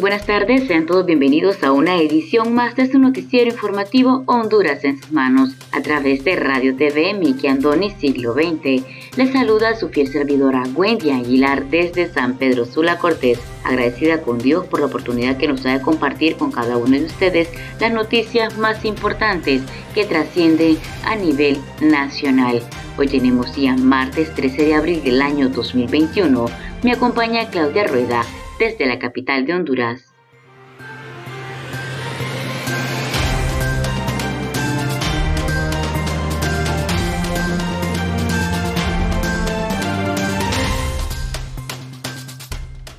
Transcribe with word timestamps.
Buenas 0.00 0.26
tardes, 0.26 0.68
sean 0.68 0.86
todos 0.86 1.06
bienvenidos 1.06 1.62
a 1.64 1.72
una 1.72 1.96
edición 1.96 2.54
más 2.54 2.76
de 2.76 2.90
su 2.90 2.98
noticiero 2.98 3.50
informativo 3.50 4.22
Honduras 4.26 4.84
en 4.84 5.00
sus 5.00 5.10
manos, 5.10 5.56
a 5.72 5.82
través 5.82 6.22
de 6.24 6.36
Radio 6.36 6.76
TV 6.76 7.14
Miki 7.14 7.48
Andoni 7.48 7.90
Siglo 7.90 8.32
XX. 8.32 8.84
Les 9.16 9.32
saluda 9.32 9.74
su 9.74 9.88
fiel 9.88 10.06
servidora 10.08 10.62
Wendy 10.74 11.10
Aguilar 11.10 11.68
desde 11.68 12.12
San 12.12 12.38
Pedro 12.38 12.64
Sula 12.64 12.98
Cortés, 12.98 13.40
agradecida 13.64 14.22
con 14.22 14.38
Dios 14.38 14.66
por 14.66 14.80
la 14.80 14.86
oportunidad 14.86 15.36
que 15.36 15.48
nos 15.48 15.64
da 15.64 15.72
de 15.72 15.82
compartir 15.82 16.36
con 16.36 16.52
cada 16.52 16.76
uno 16.76 16.96
de 16.96 17.04
ustedes 17.04 17.48
las 17.80 17.92
noticias 17.92 18.56
más 18.56 18.84
importantes 18.84 19.62
que 19.94 20.04
trascienden 20.04 20.78
a 21.04 21.16
nivel 21.16 21.58
nacional. 21.80 22.62
Hoy 22.96 23.08
tenemos 23.08 23.54
ya 23.56 23.74
martes 23.76 24.32
13 24.34 24.64
de 24.64 24.74
abril 24.74 25.02
del 25.02 25.22
año 25.22 25.48
2021. 25.48 26.46
Me 26.82 26.92
acompaña 26.92 27.50
Claudia 27.50 27.84
Rueda 27.84 28.24
desde 28.58 28.86
la 28.86 28.98
capital 28.98 29.46
de 29.46 29.54
Honduras. 29.54 30.12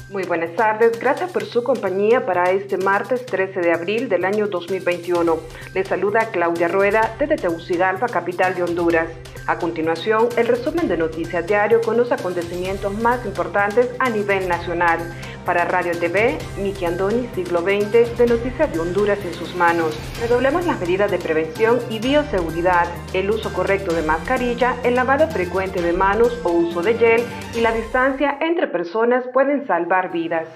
Muy 0.09 0.23
buenas 0.23 0.55
tardes, 0.55 0.99
gracias 0.99 1.31
por 1.31 1.45
su 1.45 1.63
compañía 1.63 2.25
para 2.25 2.51
este 2.51 2.77
martes 2.77 3.25
13 3.25 3.59
de 3.59 3.71
abril 3.71 4.09
del 4.09 4.25
año 4.25 4.47
2021. 4.47 5.37
Les 5.73 5.87
saluda 5.87 6.31
Claudia 6.31 6.67
Rueda 6.67 7.15
desde 7.19 7.35
Tegucigalpa, 7.35 8.07
capital 8.07 8.55
de 8.55 8.63
Honduras. 8.63 9.09
A 9.49 9.57
continuación, 9.57 10.29
el 10.37 10.47
resumen 10.47 10.87
de 10.87 10.95
Noticias 10.95 11.47
Diario 11.47 11.81
con 11.81 11.97
los 11.97 12.11
acontecimientos 12.11 12.93
más 13.01 13.25
importantes 13.25 13.89
a 13.97 14.07
nivel 14.07 14.47
nacional. 14.47 14.99
Para 15.43 15.65
Radio 15.65 15.91
TV, 15.99 16.37
Miki 16.61 16.85
Andoni, 16.85 17.27
siglo 17.33 17.61
XX, 17.61 18.15
de 18.15 18.27
Noticias 18.27 18.71
de 18.71 18.79
Honduras 18.79 19.17
en 19.25 19.33
sus 19.33 19.55
manos. 19.55 19.97
Redoblemos 20.21 20.67
las 20.67 20.79
medidas 20.79 21.09
de 21.09 21.17
prevención 21.17 21.79
y 21.89 21.97
bioseguridad, 21.97 22.89
el 23.15 23.31
uso 23.31 23.51
correcto 23.51 23.91
de 23.91 24.03
mascarilla, 24.03 24.75
el 24.83 24.93
lavado 24.93 25.27
frecuente 25.29 25.81
de 25.81 25.93
manos 25.93 26.39
o 26.43 26.51
uso 26.51 26.83
de 26.83 26.93
gel 26.93 27.23
y 27.55 27.61
la 27.61 27.71
distancia 27.71 28.37
entre 28.41 28.67
personas 28.67 29.25
pueden 29.33 29.65
salvar 29.65 30.11
vidas. 30.11 30.47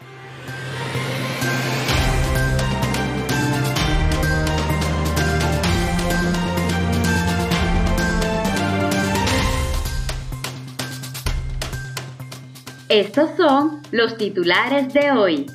Estos 12.94 13.31
son 13.38 13.81
los 13.89 14.17
titulares 14.17 14.93
de 14.93 15.09
hoy. 15.09 15.48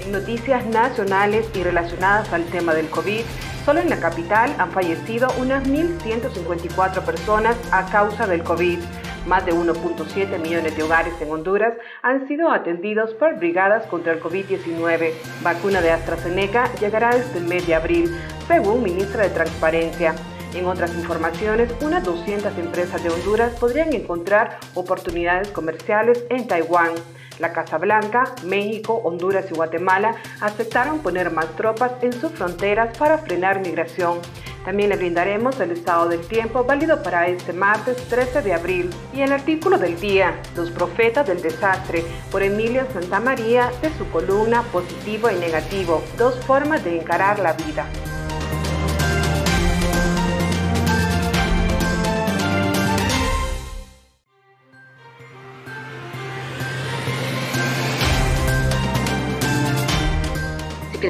En 0.00 0.12
noticias 0.12 0.64
nacionales 0.66 1.46
y 1.52 1.64
relacionadas 1.64 2.32
al 2.32 2.44
tema 2.44 2.72
del 2.72 2.88
COVID, 2.88 3.22
solo 3.64 3.80
en 3.80 3.90
la 3.90 3.98
capital 3.98 4.54
han 4.58 4.70
fallecido 4.70 5.26
unas 5.40 5.66
1.154 5.66 7.04
personas 7.04 7.56
a 7.72 7.84
causa 7.90 8.28
del 8.28 8.44
COVID. 8.44 8.78
Más 9.26 9.44
de 9.44 9.52
1.7 9.52 10.38
millones 10.38 10.76
de 10.76 10.82
hogares 10.84 11.14
en 11.20 11.32
Honduras 11.32 11.74
han 12.02 12.28
sido 12.28 12.48
atendidos 12.50 13.12
por 13.14 13.36
brigadas 13.38 13.84
contra 13.86 14.12
el 14.12 14.22
COVID-19. 14.22 15.12
Vacuna 15.42 15.80
de 15.80 15.90
AstraZeneca 15.90 16.72
llegará 16.76 17.10
este 17.10 17.40
mes 17.40 17.66
de 17.66 17.74
abril, 17.74 18.16
según 18.46 18.84
ministra 18.84 19.24
de 19.24 19.30
Transparencia. 19.30 20.14
En 20.54 20.66
otras 20.66 20.94
informaciones, 20.94 21.74
unas 21.82 22.04
200 22.04 22.56
empresas 22.56 23.02
de 23.02 23.10
Honduras 23.10 23.52
podrían 23.58 23.92
encontrar 23.92 24.58
oportunidades 24.74 25.48
comerciales 25.48 26.24
en 26.30 26.46
Taiwán. 26.46 26.92
La 27.38 27.52
Casa 27.52 27.78
Blanca, 27.78 28.34
México, 28.44 29.00
Honduras 29.04 29.46
y 29.50 29.54
Guatemala 29.54 30.14
aceptaron 30.40 31.00
poner 31.00 31.30
más 31.30 31.54
tropas 31.56 31.92
en 32.02 32.12
sus 32.12 32.32
fronteras 32.32 32.96
para 32.96 33.18
frenar 33.18 33.60
migración. 33.60 34.18
También 34.64 34.88
le 34.88 34.96
brindaremos 34.96 35.60
el 35.60 35.70
estado 35.70 36.08
del 36.08 36.26
tiempo 36.26 36.64
válido 36.64 37.00
para 37.02 37.28
este 37.28 37.52
martes 37.52 37.96
13 38.08 38.42
de 38.42 38.52
abril 38.52 38.90
y 39.14 39.20
el 39.20 39.30
artículo 39.30 39.78
del 39.78 40.00
día, 40.00 40.40
Los 40.56 40.72
Profetas 40.72 41.26
del 41.26 41.40
Desastre, 41.40 42.04
por 42.32 42.42
Emilio 42.42 42.84
Santamaría 42.92 43.70
de 43.80 43.96
su 43.96 44.10
columna 44.10 44.62
Positivo 44.72 45.30
y 45.30 45.36
Negativo, 45.36 46.02
dos 46.18 46.34
formas 46.44 46.82
de 46.82 46.98
encarar 46.98 47.38
la 47.38 47.52
vida. 47.52 47.86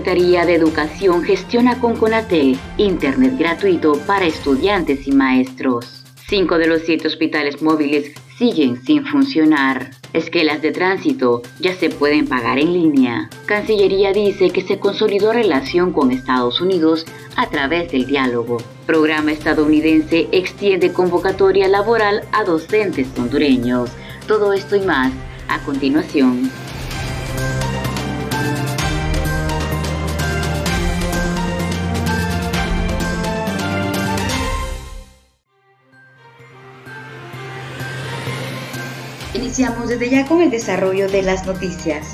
Secretaría 0.06 0.46
de 0.46 0.54
Educación 0.54 1.24
gestiona 1.24 1.80
con 1.80 1.96
Conatel 1.96 2.56
Internet 2.76 3.34
gratuito 3.36 3.94
para 4.06 4.24
estudiantes 4.24 5.08
y 5.08 5.10
maestros. 5.10 6.04
Cinco 6.28 6.58
de 6.58 6.68
los 6.68 6.82
siete 6.82 7.08
hospitales 7.08 7.60
móviles 7.60 8.14
siguen 8.38 8.80
sin 8.84 9.04
funcionar. 9.04 9.90
Esquelas 10.12 10.62
de 10.62 10.70
tránsito 10.70 11.42
ya 11.58 11.74
se 11.74 11.90
pueden 11.90 12.28
pagar 12.28 12.60
en 12.60 12.72
línea. 12.72 13.30
Cancillería 13.46 14.12
dice 14.12 14.50
que 14.50 14.62
se 14.62 14.78
consolidó 14.78 15.32
relación 15.32 15.92
con 15.92 16.12
Estados 16.12 16.60
Unidos 16.60 17.04
a 17.34 17.50
través 17.50 17.90
del 17.90 18.06
diálogo. 18.06 18.58
Programa 18.86 19.32
estadounidense 19.32 20.28
extiende 20.30 20.92
convocatoria 20.92 21.66
laboral 21.66 22.22
a 22.30 22.44
docentes 22.44 23.08
hondureños. 23.18 23.90
Todo 24.28 24.52
esto 24.52 24.76
y 24.76 24.82
más 24.82 25.12
a 25.48 25.58
continuación. 25.64 26.48
Iniciamos 39.58 39.88
desde 39.88 40.10
ya 40.10 40.26
con 40.26 40.42
el 40.42 40.50
desarrollo 40.50 41.08
de 41.08 41.22
las 41.22 41.46
noticias. 41.46 42.06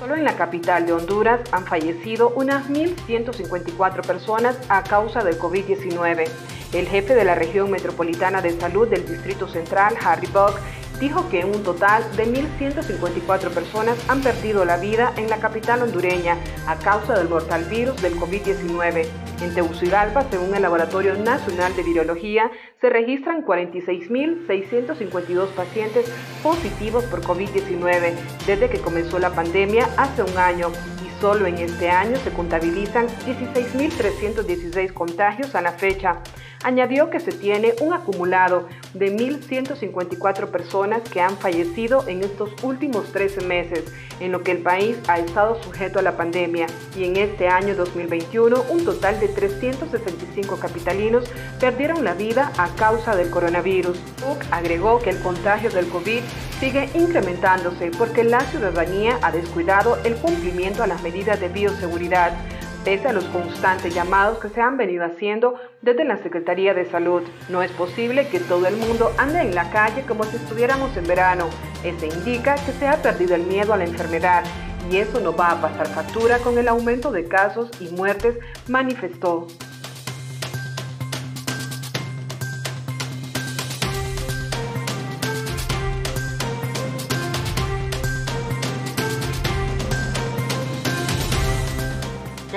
Solo 0.00 0.16
en 0.16 0.24
la 0.24 0.34
capital 0.34 0.86
de 0.86 0.92
Honduras 0.92 1.38
han 1.52 1.64
fallecido 1.64 2.30
unas 2.30 2.68
1.154 2.68 4.04
personas 4.04 4.58
a 4.68 4.82
causa 4.82 5.22
del 5.22 5.38
COVID-19. 5.38 6.28
El 6.72 6.88
jefe 6.88 7.14
de 7.14 7.24
la 7.24 7.36
región 7.36 7.70
metropolitana 7.70 8.42
de 8.42 8.58
salud 8.58 8.88
del 8.88 9.06
Distrito 9.06 9.46
Central, 9.46 9.94
Harry 10.04 10.26
Buck, 10.26 10.58
dijo 11.00 11.28
que 11.28 11.44
un 11.44 11.62
total 11.62 12.04
de 12.16 12.26
1.154 12.26 13.50
personas 13.50 13.96
han 14.08 14.22
perdido 14.22 14.64
la 14.64 14.76
vida 14.76 15.12
en 15.16 15.30
la 15.30 15.38
capital 15.38 15.82
hondureña 15.82 16.36
a 16.66 16.74
causa 16.76 17.16
del 17.18 17.28
mortal 17.28 17.64
virus 17.64 18.00
del 18.02 18.16
COVID-19. 18.16 19.06
En 19.40 19.54
Tegucigalpa, 19.54 20.28
según 20.30 20.54
el 20.54 20.62
Laboratorio 20.62 21.14
Nacional 21.14 21.74
de 21.76 21.84
Virología, 21.84 22.50
se 22.80 22.90
registran 22.90 23.44
46.652 23.44 25.46
pacientes 25.48 26.06
positivos 26.42 27.04
por 27.04 27.22
COVID-19 27.22 28.14
desde 28.46 28.68
que 28.68 28.80
comenzó 28.80 29.18
la 29.18 29.30
pandemia 29.30 29.88
hace 29.96 30.22
un 30.22 30.36
año 30.36 30.70
y 31.04 31.08
Solo 31.20 31.46
en 31.46 31.58
este 31.58 31.90
año 31.90 32.16
se 32.18 32.30
contabilizan 32.30 33.08
16.316 33.08 34.92
contagios 34.92 35.56
a 35.56 35.60
la 35.60 35.72
fecha. 35.72 36.20
Añadió 36.64 37.08
que 37.08 37.20
se 37.20 37.30
tiene 37.30 37.74
un 37.80 37.92
acumulado 37.92 38.68
de 38.92 39.14
1.154 39.14 40.48
personas 40.48 41.02
que 41.08 41.20
han 41.20 41.36
fallecido 41.36 42.04
en 42.08 42.24
estos 42.24 42.50
últimos 42.62 43.12
13 43.12 43.42
meses, 43.42 43.84
en 44.18 44.32
lo 44.32 44.42
que 44.42 44.50
el 44.50 44.58
país 44.58 44.96
ha 45.06 45.18
estado 45.18 45.62
sujeto 45.62 46.00
a 46.00 46.02
la 46.02 46.16
pandemia, 46.16 46.66
y 46.96 47.04
en 47.04 47.16
este 47.16 47.48
año 47.48 47.76
2021 47.76 48.64
un 48.70 48.84
total 48.84 49.20
de 49.20 49.28
365 49.28 50.58
capitalinos 50.58 51.30
perdieron 51.60 52.04
la 52.04 52.14
vida 52.14 52.52
a 52.58 52.68
causa 52.74 53.14
del 53.14 53.30
coronavirus. 53.30 53.98
Cook 54.20 54.44
agregó 54.50 54.98
que 54.98 55.10
el 55.10 55.20
contagio 55.20 55.70
del 55.70 55.88
COVID 55.88 56.22
sigue 56.58 56.90
incrementándose 56.94 57.92
porque 57.96 58.24
la 58.24 58.40
ciudadanía 58.40 59.18
ha 59.22 59.30
descuidado 59.30 59.98
el 60.04 60.16
cumplimiento 60.16 60.82
a 60.82 60.88
las 60.88 61.02
medidas 61.02 61.40
de 61.40 61.48
bioseguridad 61.48 62.32
pese 62.88 63.06
a 63.06 63.12
los 63.12 63.24
constantes 63.24 63.94
llamados 63.94 64.38
que 64.38 64.48
se 64.48 64.62
han 64.62 64.78
venido 64.78 65.04
haciendo 65.04 65.60
desde 65.82 66.06
la 66.06 66.16
Secretaría 66.16 66.72
de 66.72 66.86
Salud. 66.86 67.22
No 67.50 67.62
es 67.62 67.70
posible 67.72 68.28
que 68.28 68.40
todo 68.40 68.66
el 68.66 68.76
mundo 68.78 69.12
ande 69.18 69.42
en 69.42 69.54
la 69.54 69.68
calle 69.68 70.06
como 70.06 70.24
si 70.24 70.36
estuviéramos 70.36 70.96
en 70.96 71.06
verano. 71.06 71.50
Esto 71.84 72.06
indica 72.06 72.54
que 72.54 72.72
se 72.72 72.88
ha 72.88 73.02
perdido 73.02 73.34
el 73.34 73.42
miedo 73.42 73.74
a 73.74 73.76
la 73.76 73.84
enfermedad 73.84 74.42
y 74.90 74.96
eso 74.96 75.20
no 75.20 75.36
va 75.36 75.50
a 75.50 75.60
pasar 75.60 75.86
factura 75.86 76.38
con 76.38 76.56
el 76.56 76.66
aumento 76.66 77.12
de 77.12 77.28
casos 77.28 77.68
y 77.78 77.90
muertes, 77.90 78.38
manifestó. 78.68 79.46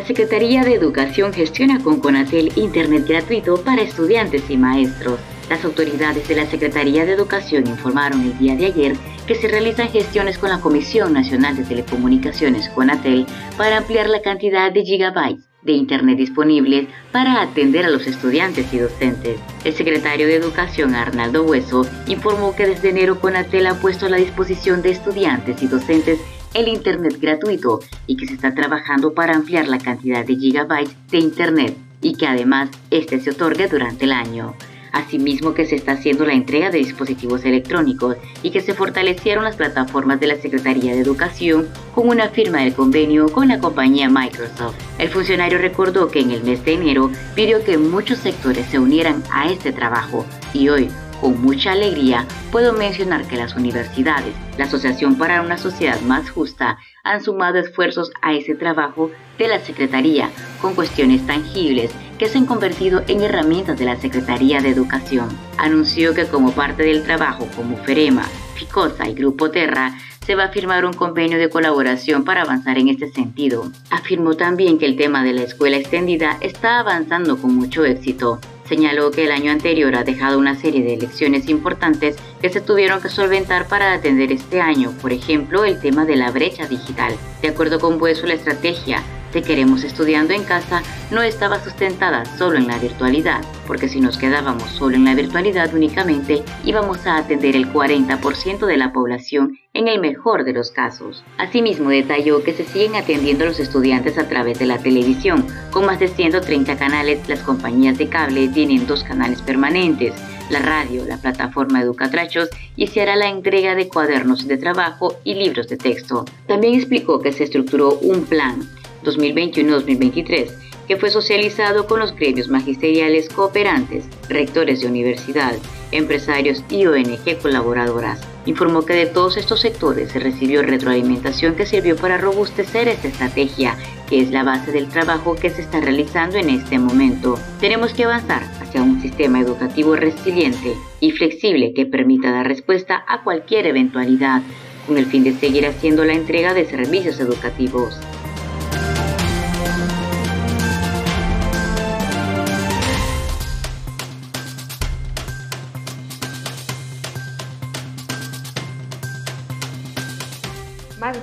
La 0.01 0.07
Secretaría 0.07 0.63
de 0.63 0.73
Educación 0.73 1.31
gestiona 1.31 1.79
con 1.83 1.99
Conatel 1.99 2.51
Internet 2.55 3.05
gratuito 3.07 3.63
para 3.63 3.83
estudiantes 3.83 4.49
y 4.49 4.57
maestros. 4.57 5.19
Las 5.47 5.63
autoridades 5.63 6.27
de 6.27 6.35
la 6.35 6.47
Secretaría 6.47 7.05
de 7.05 7.13
Educación 7.13 7.67
informaron 7.67 8.19
el 8.21 8.35
día 8.39 8.55
de 8.55 8.65
ayer 8.65 8.95
que 9.27 9.35
se 9.35 9.47
realizan 9.47 9.89
gestiones 9.89 10.39
con 10.39 10.49
la 10.49 10.59
Comisión 10.59 11.13
Nacional 11.13 11.55
de 11.55 11.65
Telecomunicaciones 11.65 12.67
Conatel 12.69 13.27
para 13.59 13.77
ampliar 13.77 14.09
la 14.09 14.23
cantidad 14.23 14.71
de 14.71 14.83
gigabytes 14.83 15.45
de 15.61 15.73
Internet 15.73 16.17
disponibles 16.17 16.87
para 17.11 17.39
atender 17.39 17.85
a 17.85 17.91
los 17.91 18.07
estudiantes 18.07 18.73
y 18.73 18.79
docentes. 18.79 19.39
El 19.63 19.73
secretario 19.73 20.25
de 20.25 20.35
Educación, 20.35 20.95
Arnaldo 20.95 21.43
Hueso, 21.43 21.85
informó 22.07 22.55
que 22.55 22.65
desde 22.65 22.89
enero 22.89 23.19
Conatel 23.19 23.67
ha 23.67 23.75
puesto 23.75 24.07
a 24.07 24.09
la 24.09 24.17
disposición 24.17 24.81
de 24.81 24.89
estudiantes 24.89 25.61
y 25.61 25.67
docentes 25.67 26.19
el 26.53 26.67
Internet 26.67 27.17
gratuito 27.19 27.79
y 28.07 28.17
que 28.17 28.27
se 28.27 28.33
está 28.33 28.53
trabajando 28.53 29.13
para 29.13 29.35
ampliar 29.35 29.67
la 29.67 29.79
cantidad 29.79 30.25
de 30.25 30.35
gigabytes 30.35 30.95
de 31.09 31.19
Internet 31.19 31.77
y 32.01 32.15
que 32.15 32.27
además 32.27 32.69
este 32.89 33.19
se 33.19 33.31
otorgue 33.31 33.67
durante 33.67 34.05
el 34.05 34.11
año. 34.11 34.55
Asimismo 34.91 35.53
que 35.53 35.65
se 35.65 35.75
está 35.75 35.93
haciendo 35.93 36.25
la 36.25 36.33
entrega 36.33 36.69
de 36.69 36.79
dispositivos 36.79 37.45
electrónicos 37.45 38.17
y 38.43 38.51
que 38.51 38.59
se 38.59 38.73
fortalecieron 38.73 39.45
las 39.45 39.55
plataformas 39.55 40.19
de 40.19 40.27
la 40.27 40.35
Secretaría 40.35 40.93
de 40.93 40.99
Educación 40.99 41.69
con 41.95 42.09
una 42.09 42.27
firma 42.27 42.59
del 42.59 42.73
convenio 42.73 43.27
con 43.29 43.47
la 43.47 43.59
compañía 43.59 44.09
Microsoft. 44.09 44.75
El 44.97 45.07
funcionario 45.07 45.59
recordó 45.59 46.09
que 46.09 46.19
en 46.19 46.31
el 46.31 46.43
mes 46.43 46.65
de 46.65 46.73
enero 46.73 47.09
pidió 47.35 47.63
que 47.63 47.77
muchos 47.77 48.19
sectores 48.19 48.65
se 48.65 48.79
unieran 48.79 49.23
a 49.31 49.49
este 49.49 49.71
trabajo 49.71 50.25
y 50.53 50.67
hoy 50.67 50.89
con 51.21 51.39
mucha 51.39 51.73
alegría 51.73 52.25
puedo 52.51 52.73
mencionar 52.73 53.25
que 53.27 53.37
las 53.37 53.55
universidades, 53.55 54.33
la 54.57 54.65
Asociación 54.65 55.17
para 55.17 55.41
una 55.41 55.57
Sociedad 55.57 56.01
Más 56.01 56.29
Justa, 56.31 56.79
han 57.03 57.23
sumado 57.23 57.59
esfuerzos 57.59 58.11
a 58.21 58.33
ese 58.33 58.55
trabajo 58.55 59.11
de 59.37 59.47
la 59.47 59.59
Secretaría 59.59 60.29
con 60.59 60.73
cuestiones 60.73 61.25
tangibles 61.25 61.91
que 62.17 62.27
se 62.27 62.37
han 62.37 62.45
convertido 62.45 63.03
en 63.07 63.21
herramientas 63.21 63.77
de 63.79 63.85
la 63.85 63.95
Secretaría 63.95 64.61
de 64.61 64.69
Educación. 64.69 65.29
Anunció 65.57 66.13
que 66.13 66.25
como 66.25 66.51
parte 66.51 66.83
del 66.83 67.03
trabajo 67.03 67.47
como 67.55 67.77
FEREMA, 67.77 68.23
FICOSA 68.55 69.07
y 69.07 69.13
Grupo 69.13 69.51
Terra, 69.51 69.95
se 70.25 70.35
va 70.35 70.45
a 70.45 70.49
firmar 70.49 70.85
un 70.85 70.93
convenio 70.93 71.39
de 71.39 71.49
colaboración 71.49 72.23
para 72.23 72.43
avanzar 72.43 72.77
en 72.77 72.89
este 72.89 73.11
sentido. 73.11 73.71
Afirmó 73.89 74.35
también 74.35 74.77
que 74.77 74.85
el 74.85 74.95
tema 74.95 75.23
de 75.23 75.33
la 75.33 75.41
escuela 75.41 75.77
extendida 75.77 76.37
está 76.41 76.79
avanzando 76.79 77.37
con 77.37 77.55
mucho 77.55 77.85
éxito 77.85 78.39
señaló 78.71 79.11
que 79.11 79.25
el 79.25 79.33
año 79.33 79.51
anterior 79.51 79.93
ha 79.97 80.05
dejado 80.05 80.39
una 80.39 80.55
serie 80.55 80.81
de 80.81 80.95
lecciones 80.95 81.49
importantes 81.49 82.15
que 82.41 82.49
se 82.49 82.61
tuvieron 82.61 83.01
que 83.01 83.09
solventar 83.09 83.67
para 83.67 83.91
atender 83.91 84.31
este 84.31 84.61
año, 84.61 84.93
por 85.01 85.11
ejemplo, 85.11 85.65
el 85.65 85.81
tema 85.81 86.05
de 86.05 86.15
la 86.15 86.31
brecha 86.31 86.69
digital. 86.69 87.13
De 87.41 87.49
acuerdo 87.49 87.81
con 87.81 87.99
Bueso, 87.99 88.27
la 88.27 88.35
estrategia 88.35 89.03
de 89.33 89.41
Queremos 89.41 89.83
Estudiando 89.83 90.33
en 90.33 90.43
Casa 90.43 90.81
no 91.09 91.21
estaba 91.21 91.63
sustentada 91.63 92.25
solo 92.37 92.57
en 92.57 92.67
la 92.67 92.77
virtualidad, 92.77 93.41
porque 93.67 93.87
si 93.87 93.99
nos 93.99 94.17
quedábamos 94.17 94.69
solo 94.71 94.95
en 94.95 95.05
la 95.05 95.15
virtualidad 95.15 95.73
únicamente, 95.73 96.43
íbamos 96.63 97.05
a 97.07 97.17
atender 97.17 97.55
el 97.55 97.71
40% 97.71 98.65
de 98.65 98.77
la 98.77 98.93
población 98.93 99.57
en 99.73 99.87
el 99.87 99.99
mejor 99.99 100.43
de 100.43 100.53
los 100.53 100.71
casos. 100.71 101.23
Asimismo, 101.37 101.89
detalló 101.89 102.43
que 102.43 102.53
se 102.53 102.65
siguen 102.65 102.95
atendiendo 102.95 103.45
los 103.45 103.59
estudiantes 103.59 104.17
a 104.17 104.27
través 104.27 104.59
de 104.59 104.65
la 104.65 104.77
televisión. 104.77 105.45
Con 105.71 105.85
más 105.85 105.99
de 105.99 106.09
130 106.09 106.77
canales, 106.77 107.27
las 107.29 107.39
compañías 107.39 107.97
de 107.97 108.09
cable 108.09 108.49
tienen 108.49 108.85
dos 108.85 109.03
canales 109.03 109.41
permanentes, 109.41 110.13
la 110.49 110.59
radio, 110.59 111.05
la 111.05 111.17
plataforma 111.17 111.81
Educatrachos 111.81 112.49
y 112.75 112.87
se 112.87 113.01
hará 113.01 113.15
la 113.15 113.29
entrega 113.29 113.75
de 113.75 113.87
cuadernos 113.87 114.47
de 114.47 114.57
trabajo 114.57 115.15
y 115.23 115.35
libros 115.35 115.67
de 115.69 115.77
texto. 115.77 116.25
También 116.47 116.75
explicó 116.75 117.21
que 117.21 117.31
se 117.31 117.45
estructuró 117.45 117.97
un 117.99 118.25
plan 118.25 118.59
2021-2023, 119.03 120.51
que 120.87 120.97
fue 120.97 121.09
socializado 121.09 121.87
con 121.87 121.99
los 121.99 122.15
gremios 122.15 122.49
magisteriales 122.49 123.29
cooperantes, 123.29 124.05
rectores 124.27 124.81
de 124.81 124.87
universidad, 124.87 125.55
empresarios 125.91 126.63
y 126.69 126.85
ONG 126.85 127.37
colaboradoras. 127.41 128.21
Informó 128.45 128.85
que 128.85 128.93
de 128.93 129.05
todos 129.05 129.37
estos 129.37 129.61
sectores 129.61 130.11
se 130.11 130.19
recibió 130.19 130.63
retroalimentación 130.63 131.55
que 131.55 131.65
sirvió 131.65 131.95
para 131.95 132.17
robustecer 132.17 132.87
esta 132.87 133.07
estrategia, 133.07 133.77
que 134.09 134.21
es 134.21 134.31
la 134.31 134.43
base 134.43 134.71
del 134.71 134.89
trabajo 134.89 135.35
que 135.35 135.49
se 135.49 135.61
está 135.61 135.79
realizando 135.79 136.37
en 136.37 136.49
este 136.49 136.79
momento. 136.79 137.39
Tenemos 137.59 137.93
que 137.93 138.03
avanzar 138.03 138.43
hacia 138.59 138.81
un 138.81 139.01
sistema 139.01 139.39
educativo 139.39 139.95
resiliente 139.95 140.73
y 140.99 141.11
flexible 141.11 141.73
que 141.73 141.85
permita 141.85 142.31
dar 142.31 142.47
respuesta 142.47 143.03
a 143.07 143.23
cualquier 143.23 143.67
eventualidad, 143.67 144.41
con 144.87 144.97
el 144.97 145.05
fin 145.05 145.23
de 145.23 145.33
seguir 145.33 145.67
haciendo 145.67 146.03
la 146.03 146.13
entrega 146.13 146.53
de 146.53 146.65
servicios 146.65 147.19
educativos. 147.19 147.97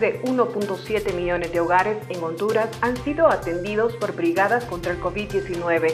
De 0.09 0.23
1.7 0.23 1.13
millones 1.15 1.53
de 1.53 1.61
hogares 1.61 1.99
en 2.09 2.23
Honduras 2.23 2.71
han 2.81 2.97
sido 3.05 3.29
atendidos 3.29 3.95
por 3.97 4.15
brigadas 4.15 4.65
contra 4.65 4.93
el 4.93 5.01
COVID-19. 5.01 5.93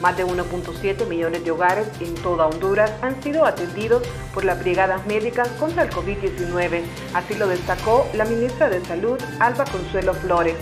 Más 0.00 0.16
de 0.16 0.24
1.7 0.24 1.06
millones 1.08 1.44
de 1.44 1.50
hogares 1.50 1.88
en 2.00 2.14
toda 2.16 2.46
Honduras 2.46 2.92
han 3.02 3.20
sido 3.22 3.44
atendidos 3.44 4.06
por 4.32 4.44
las 4.44 4.60
brigadas 4.60 5.04
médicas 5.06 5.48
contra 5.58 5.82
el 5.82 5.90
COVID-19. 5.90 6.82
Así 7.14 7.34
lo 7.34 7.48
destacó 7.48 8.06
la 8.14 8.24
ministra 8.24 8.68
de 8.68 8.84
Salud, 8.84 9.18
Alba 9.40 9.64
Consuelo 9.64 10.14
Flores. 10.14 10.54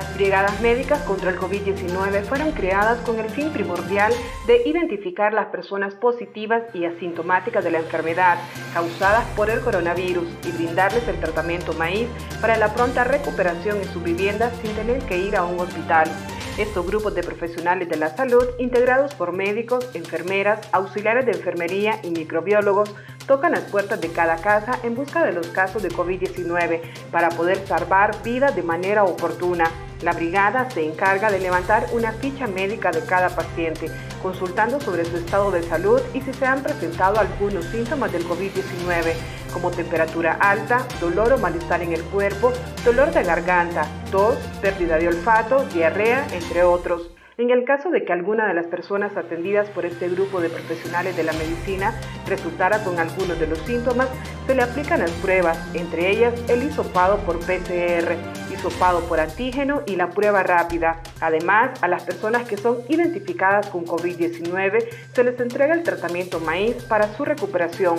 Las 0.00 0.14
brigadas 0.14 0.62
médicas 0.62 1.02
contra 1.02 1.28
el 1.30 1.38
COVID-19 1.38 2.22
fueron 2.22 2.52
creadas 2.52 2.98
con 3.00 3.20
el 3.20 3.28
fin 3.28 3.50
primordial 3.50 4.10
de 4.46 4.62
identificar 4.66 5.34
las 5.34 5.48
personas 5.48 5.94
positivas 5.94 6.62
y 6.72 6.86
asintomáticas 6.86 7.62
de 7.62 7.70
la 7.70 7.80
enfermedad 7.80 8.38
causadas 8.72 9.26
por 9.36 9.50
el 9.50 9.60
coronavirus 9.60 10.26
y 10.46 10.52
brindarles 10.52 11.06
el 11.06 11.20
tratamiento 11.20 11.74
maíz 11.74 12.08
para 12.40 12.56
la 12.56 12.72
pronta 12.72 13.04
recuperación 13.04 13.76
en 13.76 13.92
su 13.92 14.00
vivienda 14.00 14.50
sin 14.62 14.74
tener 14.74 15.02
que 15.02 15.18
ir 15.18 15.36
a 15.36 15.44
un 15.44 15.60
hospital. 15.60 16.08
Estos 16.56 16.86
grupos 16.86 17.14
de 17.14 17.22
profesionales 17.22 17.86
de 17.90 17.96
la 17.96 18.16
salud, 18.16 18.44
integrados 18.58 19.14
por 19.14 19.32
médicos, 19.32 19.90
enfermeras, 19.92 20.60
auxiliares 20.72 21.26
de 21.26 21.32
enfermería 21.32 22.00
y 22.02 22.10
microbiólogos, 22.10 22.94
tocan 23.26 23.52
las 23.52 23.64
puertas 23.64 24.00
de 24.00 24.10
cada 24.10 24.36
casa 24.36 24.78
en 24.82 24.94
busca 24.94 25.26
de 25.26 25.32
los 25.32 25.48
casos 25.48 25.82
de 25.82 25.90
COVID-19 25.90 26.80
para 27.10 27.28
poder 27.28 27.58
salvar 27.66 28.22
vidas 28.22 28.56
de 28.56 28.62
manera 28.62 29.04
oportuna. 29.04 29.70
La 30.02 30.12
brigada 30.12 30.70
se 30.70 30.82
encarga 30.82 31.30
de 31.30 31.40
levantar 31.40 31.86
una 31.92 32.12
ficha 32.12 32.46
médica 32.46 32.90
de 32.90 33.04
cada 33.04 33.28
paciente, 33.28 33.90
consultando 34.22 34.80
sobre 34.80 35.04
su 35.04 35.18
estado 35.18 35.50
de 35.50 35.62
salud 35.62 36.00
y 36.14 36.22
si 36.22 36.32
se 36.32 36.46
han 36.46 36.62
presentado 36.62 37.18
algunos 37.18 37.66
síntomas 37.66 38.10
del 38.10 38.24
COVID-19, 38.24 39.12
como 39.52 39.70
temperatura 39.70 40.38
alta, 40.40 40.86
dolor 41.00 41.34
o 41.34 41.38
malestar 41.38 41.82
en 41.82 41.92
el 41.92 42.02
cuerpo, 42.04 42.50
dolor 42.82 43.12
de 43.12 43.24
garganta, 43.24 43.86
tos, 44.10 44.36
pérdida 44.62 44.96
de 44.96 45.08
olfato, 45.08 45.66
diarrea, 45.66 46.26
entre 46.32 46.64
otros. 46.64 47.10
En 47.36 47.50
el 47.50 47.64
caso 47.64 47.90
de 47.90 48.04
que 48.04 48.12
alguna 48.12 48.46
de 48.46 48.54
las 48.54 48.66
personas 48.66 49.16
atendidas 49.16 49.68
por 49.70 49.86
este 49.86 50.08
grupo 50.08 50.40
de 50.40 50.50
profesionales 50.50 51.16
de 51.16 51.24
la 51.24 51.32
medicina 51.32 51.94
resultara 52.26 52.84
con 52.84 52.98
algunos 52.98 53.38
de 53.38 53.46
los 53.46 53.58
síntomas, 53.60 54.08
se 54.46 54.54
le 54.54 54.62
aplican 54.62 55.00
las 55.00 55.10
pruebas, 55.12 55.58
entre 55.74 56.10
ellas 56.10 56.34
el 56.48 56.62
hisopado 56.62 57.16
por 57.18 57.38
PCR, 57.40 58.16
hisopado 58.60 59.00
por 59.08 59.20
antígeno 59.20 59.82
y 59.86 59.96
la 59.96 60.10
prueba 60.10 60.42
rápida. 60.42 61.00
Además, 61.20 61.70
a 61.82 61.88
las 61.88 62.02
personas 62.02 62.46
que 62.46 62.58
son 62.58 62.78
identificadas 62.88 63.68
con 63.68 63.86
COVID-19 63.86 64.86
se 65.14 65.24
les 65.24 65.40
entrega 65.40 65.74
el 65.74 65.82
tratamiento 65.82 66.40
maíz 66.40 66.82
para 66.84 67.14
su 67.16 67.24
recuperación. 67.24 67.98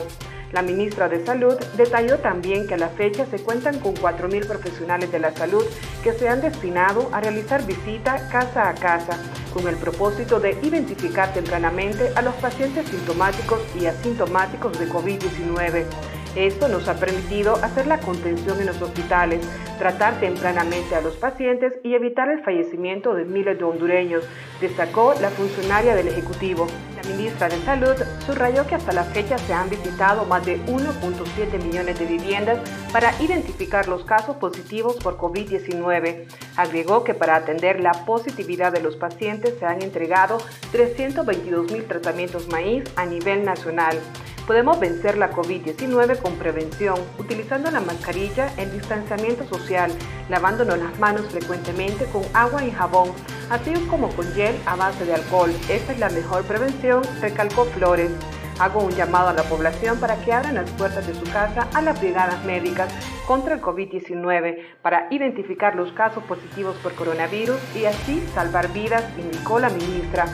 La 0.52 0.62
ministra 0.62 1.08
de 1.08 1.26
Salud 1.26 1.56
detalló 1.78 2.20
también 2.20 2.68
que 2.68 2.74
a 2.74 2.78
la 2.78 2.90
fecha 2.90 3.26
se 3.26 3.40
cuentan 3.40 3.80
con 3.80 3.96
4.000 3.96 4.46
profesionales 4.46 5.12
de 5.12 5.20
la 5.20 5.32
salud 5.32 5.64
que 6.04 6.12
se 6.14 6.28
han 6.28 6.42
destinado 6.42 7.10
a 7.14 7.22
realizar 7.22 7.66
visita 7.66 8.28
casa 8.30 8.70
a 8.70 8.76
casa 8.76 9.18
con 9.54 9.68
el 9.68 9.78
propósito 9.78 10.40
de 10.40 10.58
identificar 10.62 11.34
tempranamente 11.34 12.12
a 12.16 12.22
los 12.22 12.36
pacientes 12.36 12.88
sintomáticos 12.90 13.62
y 13.80 13.86
asintomáticos 13.86 14.78
de 14.78 14.90
COVID-19. 14.90 15.86
Esto 16.36 16.70
nos 16.70 16.88
ha 16.88 16.96
permitido 16.96 17.56
hacer 17.56 17.88
la 17.88 18.00
contención 18.00 18.60
en 18.62 18.68
los 18.68 18.82
hospitales, 18.82 19.46
tratar 19.78 20.20
tempranamente 20.22 20.96
a 20.96 21.02
los 21.02 21.18
pacientes 21.18 21.74
y 21.84 21.94
evitar 21.94 22.30
el 22.30 22.42
fallecimiento 22.44 23.14
de 23.14 23.26
miles 23.26 23.58
de 23.58 23.66
hondureños, 23.66 24.24
destacó 24.62 25.14
la 25.20 25.30
funcionaria 25.30 25.94
del 25.94 26.08
Ejecutivo. 26.08 26.68
La 26.96 27.10
ministra 27.10 27.50
de 27.50 27.58
Salud 27.66 27.96
subrayó 28.26 28.66
que 28.66 28.76
hasta 28.76 28.94
la 28.94 29.04
fecha 29.04 29.38
se 29.40 29.54
han 29.54 29.70
visitado 29.70 30.24
más 30.24 30.46
de 30.46 30.58
1.7 30.68 31.64
millones 31.64 32.00
de 32.00 32.06
viviendas 32.06 32.60
para 32.94 33.12
identificar 33.22 33.90
los 33.90 34.06
casos 34.06 34.38
positivos 34.38 34.96
por 34.98 35.18
COVID-19. 35.18 36.28
Agregó 36.56 37.04
que 37.04 37.14
para 37.14 37.36
atender 37.36 37.82
la 37.82 37.92
positividad 38.06 38.72
de 38.72 38.82
los 38.82 38.96
pacientes 38.96 39.56
se 39.60 39.66
han 39.66 39.82
entregado 39.82 40.38
322 40.72 41.72
mil 41.72 41.84
tratamientos 41.86 42.48
maíz 42.48 42.86
a 42.96 43.06
nivel 43.06 43.44
nacional. 43.44 43.98
Podemos 44.52 44.82
vencer 44.82 45.18
la 45.18 45.32
COVID-19 45.32 46.20
con 46.22 46.36
prevención, 46.36 46.96
utilizando 47.18 47.72
la 47.72 47.80
mascarilla, 47.80 48.52
el 48.58 48.70
distanciamiento 48.70 49.46
social, 49.46 49.90
lavándonos 50.28 50.78
las 50.78 51.00
manos 51.00 51.26
frecuentemente 51.28 52.04
con 52.08 52.24
agua 52.34 52.62
y 52.62 52.70
jabón, 52.70 53.12
así 53.50 53.72
como 53.90 54.10
con 54.10 54.30
gel 54.34 54.54
a 54.66 54.76
base 54.76 55.06
de 55.06 55.14
alcohol. 55.14 55.52
Esta 55.70 55.94
es 55.94 56.00
la 56.00 56.10
mejor 56.10 56.44
prevención, 56.44 57.02
recalcó 57.22 57.64
Flores. 57.64 58.12
Hago 58.60 58.82
un 58.82 58.92
llamado 58.92 59.30
a 59.30 59.34
la 59.34 59.44
población 59.44 59.98
para 60.02 60.18
que 60.18 60.34
abran 60.34 60.56
las 60.56 60.70
puertas 60.72 61.08
de 61.08 61.16
su 61.16 61.24
casa 61.32 61.70
a 61.74 61.82
las 61.82 62.02
brigadas 62.02 62.44
médicas 62.44 62.94
contra 63.26 63.56
el 63.56 63.62
COVID-19 63.62 64.82
para 64.82 65.08
identificar 65.12 65.78
los 65.78 65.94
casos 65.94 66.26
positivos 66.26 66.76
por 66.84 66.94
coronavirus 66.96 67.58
y 67.74 67.86
así 67.86 68.22
salvar 68.36 68.68
vidas, 68.74 69.06
indicó 69.18 69.62
la 69.62 69.70
ministra. 69.70 70.26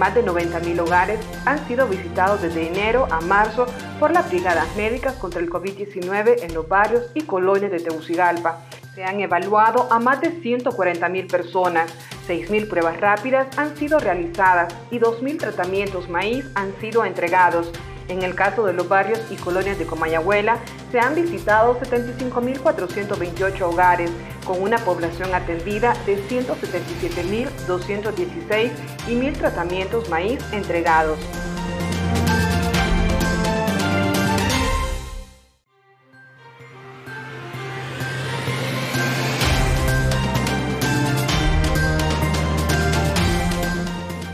Más 0.00 0.14
de 0.14 0.24
90.000 0.24 0.80
hogares 0.80 1.20
han 1.44 1.68
sido 1.68 1.86
visitados 1.86 2.40
desde 2.40 2.66
enero 2.66 3.06
a 3.10 3.20
marzo 3.20 3.66
por 3.98 4.10
las 4.12 4.30
brigadas 4.30 4.74
médicas 4.74 5.12
contra 5.16 5.42
el 5.42 5.50
COVID-19 5.50 6.42
en 6.42 6.54
los 6.54 6.66
barrios 6.66 7.10
y 7.12 7.20
colonias 7.24 7.70
de 7.70 7.80
Tegucigalpa. 7.80 8.62
Se 8.94 9.04
han 9.04 9.20
evaluado 9.20 9.92
a 9.92 9.98
más 9.98 10.22
de 10.22 10.32
140.000 10.40 11.30
personas, 11.30 11.92
6.000 12.26 12.70
pruebas 12.70 12.98
rápidas 12.98 13.46
han 13.58 13.76
sido 13.76 13.98
realizadas 13.98 14.74
y 14.90 14.98
2.000 14.98 15.38
tratamientos 15.38 16.08
maíz 16.08 16.46
han 16.54 16.74
sido 16.80 17.04
entregados. 17.04 17.70
En 18.08 18.22
el 18.22 18.34
caso 18.34 18.64
de 18.64 18.72
los 18.72 18.88
barrios 18.88 19.20
y 19.30 19.36
colonias 19.36 19.78
de 19.78 19.84
Comayagüela, 19.84 20.56
se 20.90 20.98
han 20.98 21.14
visitado 21.14 21.78
75.428 21.78 23.60
hogares, 23.60 24.10
con 24.44 24.62
una 24.62 24.78
población 24.78 25.34
atendida 25.34 25.94
de 26.06 26.22
177.216 26.28 28.70
y 29.08 29.12
1.000 29.12 29.38
tratamientos 29.38 30.08
maíz 30.08 30.38
entregados. 30.52 31.18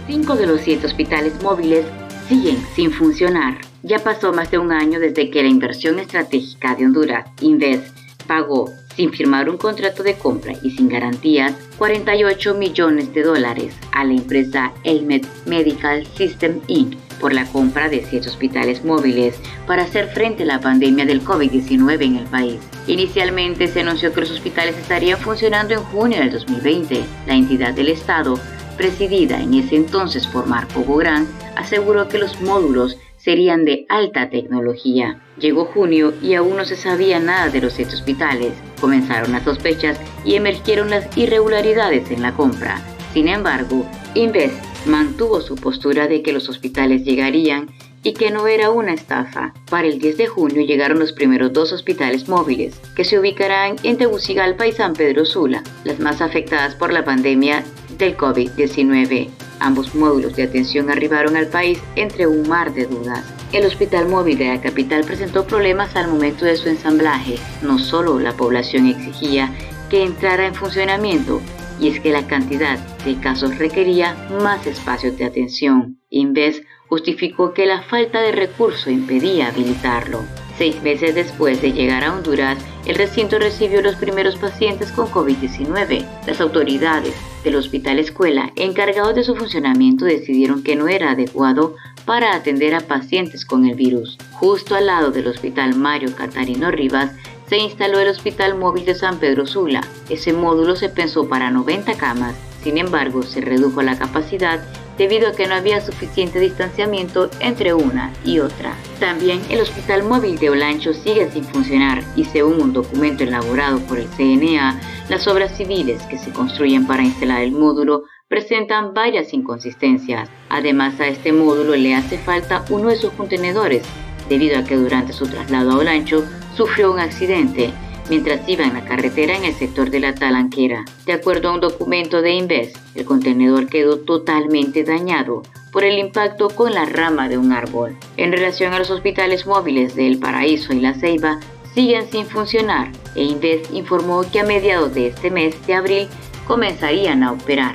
Cinco 0.06 0.36
de 0.36 0.46
los 0.46 0.60
siete 0.60 0.86
hospitales 0.86 1.42
móviles 1.42 1.86
siguen 2.28 2.58
sin 2.74 2.90
funcionar. 2.90 3.58
Ya 3.82 4.00
pasó 4.00 4.32
más 4.32 4.50
de 4.50 4.58
un 4.58 4.72
año 4.72 4.98
desde 4.98 5.30
que 5.30 5.42
la 5.42 5.48
inversión 5.48 6.00
estratégica 6.00 6.74
de 6.74 6.86
Honduras, 6.86 7.28
Inves, 7.40 7.92
pagó, 8.26 8.68
sin 8.96 9.12
firmar 9.12 9.48
un 9.50 9.58
contrato 9.58 10.02
de 10.02 10.14
compra 10.14 10.54
y 10.62 10.70
sin 10.70 10.88
garantías, 10.88 11.54
48 11.78 12.54
millones 12.54 13.12
de 13.12 13.22
dólares 13.22 13.74
a 13.92 14.04
la 14.04 14.14
empresa 14.14 14.72
Elmed 14.84 15.24
Medical 15.44 16.06
System 16.16 16.60
Inc. 16.66 16.96
por 17.20 17.32
la 17.32 17.44
compra 17.46 17.88
de 17.88 18.04
siete 18.08 18.28
hospitales 18.28 18.84
móviles 18.84 19.36
para 19.66 19.82
hacer 19.82 20.08
frente 20.08 20.44
a 20.44 20.46
la 20.46 20.60
pandemia 20.60 21.04
del 21.04 21.22
COVID-19 21.22 22.02
en 22.04 22.16
el 22.16 22.24
país. 22.24 22.58
Inicialmente 22.86 23.68
se 23.68 23.80
anunció 23.80 24.12
que 24.12 24.22
los 24.22 24.30
hospitales 24.30 24.76
estarían 24.78 25.18
funcionando 25.18 25.74
en 25.74 25.80
junio 25.80 26.18
del 26.18 26.30
2020. 26.30 27.04
La 27.26 27.34
entidad 27.34 27.74
del 27.74 27.88
Estado, 27.88 28.38
presidida 28.76 29.40
en 29.40 29.54
ese 29.54 29.76
entonces 29.76 30.26
por 30.26 30.46
Marco 30.46 30.80
Bográn, 30.80 31.26
aseguró 31.56 32.08
que 32.08 32.18
los 32.18 32.40
módulos 32.40 32.96
serían 33.26 33.64
de 33.64 33.86
alta 33.88 34.30
tecnología. 34.30 35.20
Llegó 35.36 35.64
junio 35.64 36.14
y 36.22 36.34
aún 36.34 36.56
no 36.56 36.64
se 36.64 36.76
sabía 36.76 37.18
nada 37.18 37.48
de 37.48 37.60
los 37.60 37.72
siete 37.72 37.96
hospitales. 37.96 38.52
Comenzaron 38.80 39.32
las 39.32 39.42
sospechas 39.42 40.00
y 40.24 40.36
emergieron 40.36 40.90
las 40.90 41.08
irregularidades 41.18 42.08
en 42.12 42.22
la 42.22 42.34
compra. 42.34 42.80
Sin 43.12 43.26
embargo, 43.26 43.84
Invest 44.14 44.54
mantuvo 44.86 45.40
su 45.40 45.56
postura 45.56 46.06
de 46.06 46.22
que 46.22 46.32
los 46.32 46.48
hospitales 46.48 47.02
llegarían 47.02 47.68
y 48.04 48.12
que 48.12 48.30
no 48.30 48.46
era 48.46 48.70
una 48.70 48.94
estafa. 48.94 49.52
Para 49.68 49.88
el 49.88 49.98
10 49.98 50.18
de 50.18 50.28
junio 50.28 50.64
llegaron 50.64 51.00
los 51.00 51.12
primeros 51.12 51.52
dos 51.52 51.72
hospitales 51.72 52.28
móviles, 52.28 52.80
que 52.94 53.04
se 53.04 53.18
ubicarán 53.18 53.74
en 53.82 53.98
Tegucigalpa 53.98 54.68
y 54.68 54.72
San 54.72 54.92
Pedro 54.92 55.24
Sula, 55.24 55.64
las 55.82 55.98
más 55.98 56.20
afectadas 56.20 56.76
por 56.76 56.92
la 56.92 57.04
pandemia 57.04 57.64
del 57.98 58.16
COVID-19. 58.16 59.45
Ambos 59.60 59.94
módulos 59.94 60.36
de 60.36 60.44
atención 60.44 60.90
arribaron 60.90 61.36
al 61.36 61.48
país 61.48 61.80
entre 61.96 62.26
un 62.26 62.48
mar 62.48 62.74
de 62.74 62.86
dudas. 62.86 63.24
El 63.52 63.64
hospital 63.64 64.08
móvil 64.08 64.38
de 64.38 64.48
la 64.48 64.60
capital 64.60 65.04
presentó 65.04 65.46
problemas 65.46 65.96
al 65.96 66.08
momento 66.08 66.44
de 66.44 66.56
su 66.56 66.68
ensamblaje. 66.68 67.36
No 67.62 67.78
solo 67.78 68.18
la 68.18 68.32
población 68.32 68.86
exigía 68.86 69.52
que 69.88 70.02
entrara 70.02 70.46
en 70.46 70.54
funcionamiento, 70.54 71.40
y 71.80 71.88
es 71.88 72.00
que 72.00 72.10
la 72.10 72.26
cantidad 72.26 72.78
de 73.04 73.18
casos 73.20 73.58
requería 73.58 74.14
más 74.42 74.66
espacios 74.66 75.16
de 75.16 75.24
atención. 75.24 76.00
Inves 76.10 76.62
justificó 76.88 77.52
que 77.52 77.66
la 77.66 77.82
falta 77.82 78.20
de 78.20 78.32
recurso 78.32 78.90
impedía 78.90 79.48
habilitarlo. 79.48 80.20
Seis 80.58 80.82
meses 80.82 81.14
después 81.14 81.60
de 81.60 81.72
llegar 81.72 82.02
a 82.02 82.14
Honduras, 82.14 82.58
el 82.86 82.94
recinto 82.94 83.38
recibió 83.38 83.82
los 83.82 83.96
primeros 83.96 84.36
pacientes 84.36 84.90
con 84.90 85.08
COVID-19. 85.08 86.06
Las 86.26 86.40
autoridades 86.40 87.14
del 87.44 87.56
hospital 87.56 87.98
escuela 87.98 88.52
encargados 88.56 89.14
de 89.14 89.24
su 89.24 89.36
funcionamiento 89.36 90.06
decidieron 90.06 90.62
que 90.62 90.74
no 90.74 90.88
era 90.88 91.10
adecuado 91.10 91.74
para 92.06 92.34
atender 92.34 92.74
a 92.74 92.80
pacientes 92.80 93.44
con 93.44 93.66
el 93.66 93.74
virus. 93.74 94.16
Justo 94.32 94.74
al 94.74 94.86
lado 94.86 95.10
del 95.10 95.26
hospital 95.26 95.74
Mario 95.74 96.14
Catarino 96.16 96.70
Rivas 96.70 97.10
se 97.48 97.58
instaló 97.58 98.00
el 98.00 98.08
Hospital 98.08 98.56
Móvil 98.56 98.86
de 98.86 98.94
San 98.94 99.18
Pedro 99.18 99.46
Sula. 99.46 99.82
Ese 100.08 100.32
módulo 100.32 100.74
se 100.74 100.88
pensó 100.88 101.28
para 101.28 101.50
90 101.50 101.94
camas, 101.98 102.34
sin 102.62 102.78
embargo 102.78 103.22
se 103.22 103.40
redujo 103.40 103.82
la 103.82 103.98
capacidad 103.98 104.60
debido 104.98 105.28
a 105.28 105.32
que 105.32 105.46
no 105.46 105.54
había 105.54 105.80
suficiente 105.80 106.40
distanciamiento 106.40 107.30
entre 107.40 107.74
una 107.74 108.12
y 108.24 108.38
otra. 108.38 108.74
También 108.98 109.42
el 109.50 109.60
Hospital 109.60 110.02
Móvil 110.04 110.38
de 110.38 110.50
Olancho 110.50 110.92
sigue 110.92 111.30
sin 111.30 111.44
funcionar 111.44 112.02
y 112.16 112.24
según 112.24 112.60
un 112.60 112.72
documento 112.72 113.24
elaborado 113.24 113.78
por 113.80 113.98
el 113.98 114.08
CNA, 114.08 114.80
las 115.08 115.26
obras 115.28 115.56
civiles 115.56 116.02
que 116.04 116.18
se 116.18 116.32
construyen 116.32 116.86
para 116.86 117.04
instalar 117.04 117.42
el 117.42 117.52
módulo 117.52 118.04
presentan 118.28 118.92
varias 118.94 119.32
inconsistencias. 119.32 120.28
Además 120.48 120.98
a 121.00 121.06
este 121.06 121.32
módulo 121.32 121.76
le 121.76 121.94
hace 121.94 122.18
falta 122.18 122.64
uno 122.70 122.88
de 122.88 122.96
sus 122.96 123.12
contenedores, 123.12 123.82
debido 124.28 124.58
a 124.58 124.64
que 124.64 124.76
durante 124.76 125.12
su 125.12 125.26
traslado 125.26 125.72
a 125.72 125.78
Olancho 125.78 126.24
sufrió 126.56 126.90
un 126.90 126.98
accidente 126.98 127.72
mientras 128.08 128.48
iba 128.48 128.64
en 128.64 128.74
la 128.74 128.84
carretera 128.84 129.36
en 129.36 129.44
el 129.44 129.54
sector 129.54 129.90
de 129.90 130.00
la 130.00 130.14
Talanquera. 130.14 130.84
De 131.04 131.12
acuerdo 131.12 131.48
a 131.48 131.54
un 131.54 131.60
documento 131.60 132.22
de 132.22 132.32
Inves, 132.32 132.72
el 132.94 133.04
contenedor 133.04 133.68
quedó 133.68 133.98
totalmente 133.98 134.84
dañado 134.84 135.42
por 135.72 135.84
el 135.84 135.98
impacto 135.98 136.48
con 136.48 136.72
la 136.72 136.86
rama 136.86 137.28
de 137.28 137.38
un 137.38 137.52
árbol. 137.52 137.96
En 138.16 138.32
relación 138.32 138.72
a 138.72 138.78
los 138.78 138.90
hospitales 138.90 139.46
móviles 139.46 139.94
de 139.94 140.06
El 140.06 140.18
Paraíso 140.18 140.72
y 140.72 140.80
La 140.80 140.94
Ceiba, 140.94 141.40
siguen 141.74 142.10
sin 142.10 142.26
funcionar 142.26 142.90
e 143.14 143.22
Inves 143.22 143.70
informó 143.72 144.22
que 144.30 144.40
a 144.40 144.44
mediados 144.44 144.94
de 144.94 145.08
este 145.08 145.30
mes 145.30 145.54
de 145.66 145.74
abril 145.74 146.08
comenzarían 146.46 147.22
a 147.22 147.32
operar. 147.32 147.74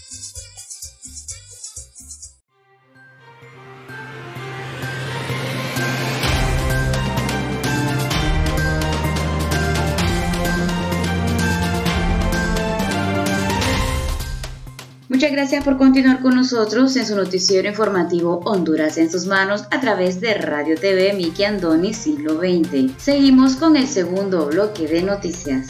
Muchas 15.21 15.33
gracias 15.33 15.63
por 15.63 15.77
continuar 15.77 16.19
con 16.19 16.33
nosotros 16.33 16.95
en 16.95 17.05
su 17.05 17.15
noticiero 17.15 17.67
informativo 17.67 18.39
Honduras 18.43 18.97
en 18.97 19.11
sus 19.11 19.27
manos 19.27 19.65
a 19.69 19.79
través 19.79 20.19
de 20.19 20.33
Radio 20.33 20.75
TV 20.75 21.13
Miki 21.13 21.43
Andoni 21.43 21.93
Siglo 21.93 22.39
XX. 22.39 22.91
Seguimos 22.97 23.55
con 23.55 23.77
el 23.77 23.85
segundo 23.85 24.47
bloque 24.47 24.87
de 24.87 25.03
noticias. 25.03 25.67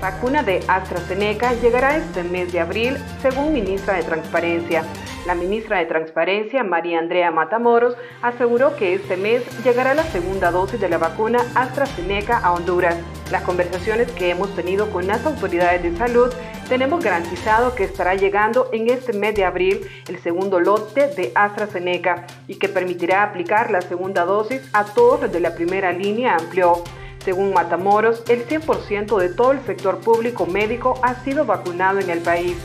Vacuna 0.00 0.42
de 0.42 0.64
AstraZeneca 0.66 1.52
llegará 1.60 1.96
este 1.96 2.24
mes 2.24 2.52
de 2.52 2.58
abril, 2.58 2.96
según 3.22 3.52
ministra 3.52 3.94
de 3.94 4.02
Transparencia. 4.02 4.82
La 5.26 5.34
ministra 5.34 5.78
de 5.78 5.86
Transparencia, 5.86 6.62
María 6.62 7.00
Andrea 7.00 7.32
Matamoros, 7.32 7.96
aseguró 8.22 8.76
que 8.76 8.94
este 8.94 9.16
mes 9.16 9.42
llegará 9.64 9.92
la 9.92 10.04
segunda 10.04 10.52
dosis 10.52 10.80
de 10.80 10.88
la 10.88 10.98
vacuna 10.98 11.40
AstraZeneca 11.56 12.38
a 12.38 12.52
Honduras. 12.52 12.96
Las 13.32 13.42
conversaciones 13.42 14.08
que 14.12 14.30
hemos 14.30 14.54
tenido 14.54 14.88
con 14.92 15.08
las 15.08 15.26
autoridades 15.26 15.82
de 15.82 15.96
salud 15.96 16.32
tenemos 16.68 17.02
garantizado 17.02 17.74
que 17.74 17.82
estará 17.82 18.14
llegando 18.14 18.68
en 18.72 18.88
este 18.88 19.14
mes 19.14 19.34
de 19.34 19.44
abril 19.44 19.80
el 20.06 20.20
segundo 20.20 20.60
lote 20.60 21.08
de 21.08 21.32
AstraZeneca 21.34 22.24
y 22.46 22.60
que 22.60 22.68
permitirá 22.68 23.24
aplicar 23.24 23.72
la 23.72 23.80
segunda 23.82 24.24
dosis 24.24 24.62
a 24.72 24.84
todos 24.84 25.20
los 25.22 25.32
de 25.32 25.40
la 25.40 25.56
primera 25.56 25.90
línea, 25.90 26.36
amplió. 26.36 26.84
Según 27.24 27.52
Matamoros, 27.52 28.22
el 28.28 28.46
100% 28.46 29.18
de 29.18 29.30
todo 29.30 29.50
el 29.50 29.60
sector 29.62 29.98
público 29.98 30.46
médico 30.46 31.00
ha 31.02 31.16
sido 31.24 31.44
vacunado 31.44 31.98
en 31.98 32.10
el 32.10 32.20
país. 32.20 32.56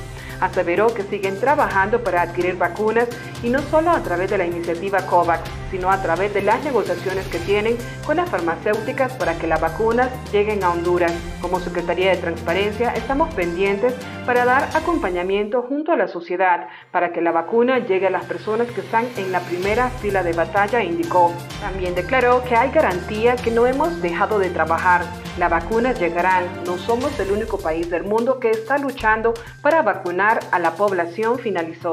Aseveró 0.41 0.93
que 0.93 1.03
siguen 1.03 1.39
trabajando 1.39 2.03
para 2.03 2.23
adquirir 2.23 2.57
vacunas 2.57 3.07
y 3.43 3.49
no 3.49 3.59
solo 3.61 3.91
a 3.91 4.03
través 4.03 4.29
de 4.29 4.39
la 4.39 4.45
iniciativa 4.45 5.05
COVAX, 5.05 5.49
sino 5.71 5.89
a 5.89 6.01
través 6.01 6.33
de 6.33 6.43
las 6.43 6.63
negociaciones 6.63 7.27
que 7.27 7.39
tienen 7.39 7.77
con 8.05 8.17
las 8.17 8.29
farmacéuticas 8.29 9.13
para 9.13 9.37
que 9.37 9.47
las 9.47 9.61
vacunas 9.61 10.11
lleguen 10.31 10.63
a 10.63 10.69
Honduras. 10.69 11.13
Como 11.41 11.59
Secretaría 11.59 12.11
de 12.11 12.17
Transparencia 12.17 12.93
estamos 12.93 13.33
pendientes 13.33 13.95
para 14.25 14.45
dar 14.45 14.69
acompañamiento 14.75 15.63
junto 15.63 15.91
a 15.91 15.97
la 15.97 16.07
sociedad 16.07 16.67
para 16.91 17.11
que 17.11 17.21
la 17.21 17.31
vacuna 17.31 17.79
llegue 17.79 18.07
a 18.07 18.11
las 18.11 18.25
personas 18.25 18.67
que 18.71 18.81
están 18.81 19.07
en 19.17 19.31
la 19.31 19.39
primera 19.39 19.89
fila 19.89 20.23
de 20.23 20.33
batalla, 20.33 20.83
indicó. 20.83 21.31
También 21.61 21.95
declaró 21.95 22.43
que 22.43 22.55
hay 22.55 22.71
garantía 22.71 23.35
que 23.35 23.51
no 23.51 23.65
hemos 23.65 24.01
dejado 24.01 24.39
de 24.39 24.49
trabajar. 24.49 25.03
Las 25.37 25.49
vacunas 25.49 25.99
llegarán. 25.99 26.45
No 26.65 26.77
somos 26.77 27.17
el 27.19 27.31
único 27.31 27.57
país 27.57 27.89
del 27.89 28.03
mundo 28.03 28.39
que 28.39 28.51
está 28.51 28.77
luchando 28.77 29.33
para 29.61 29.81
vacunar 29.81 30.39
a 30.51 30.59
la 30.59 30.71
población, 30.71 31.39
finalizó. 31.39 31.91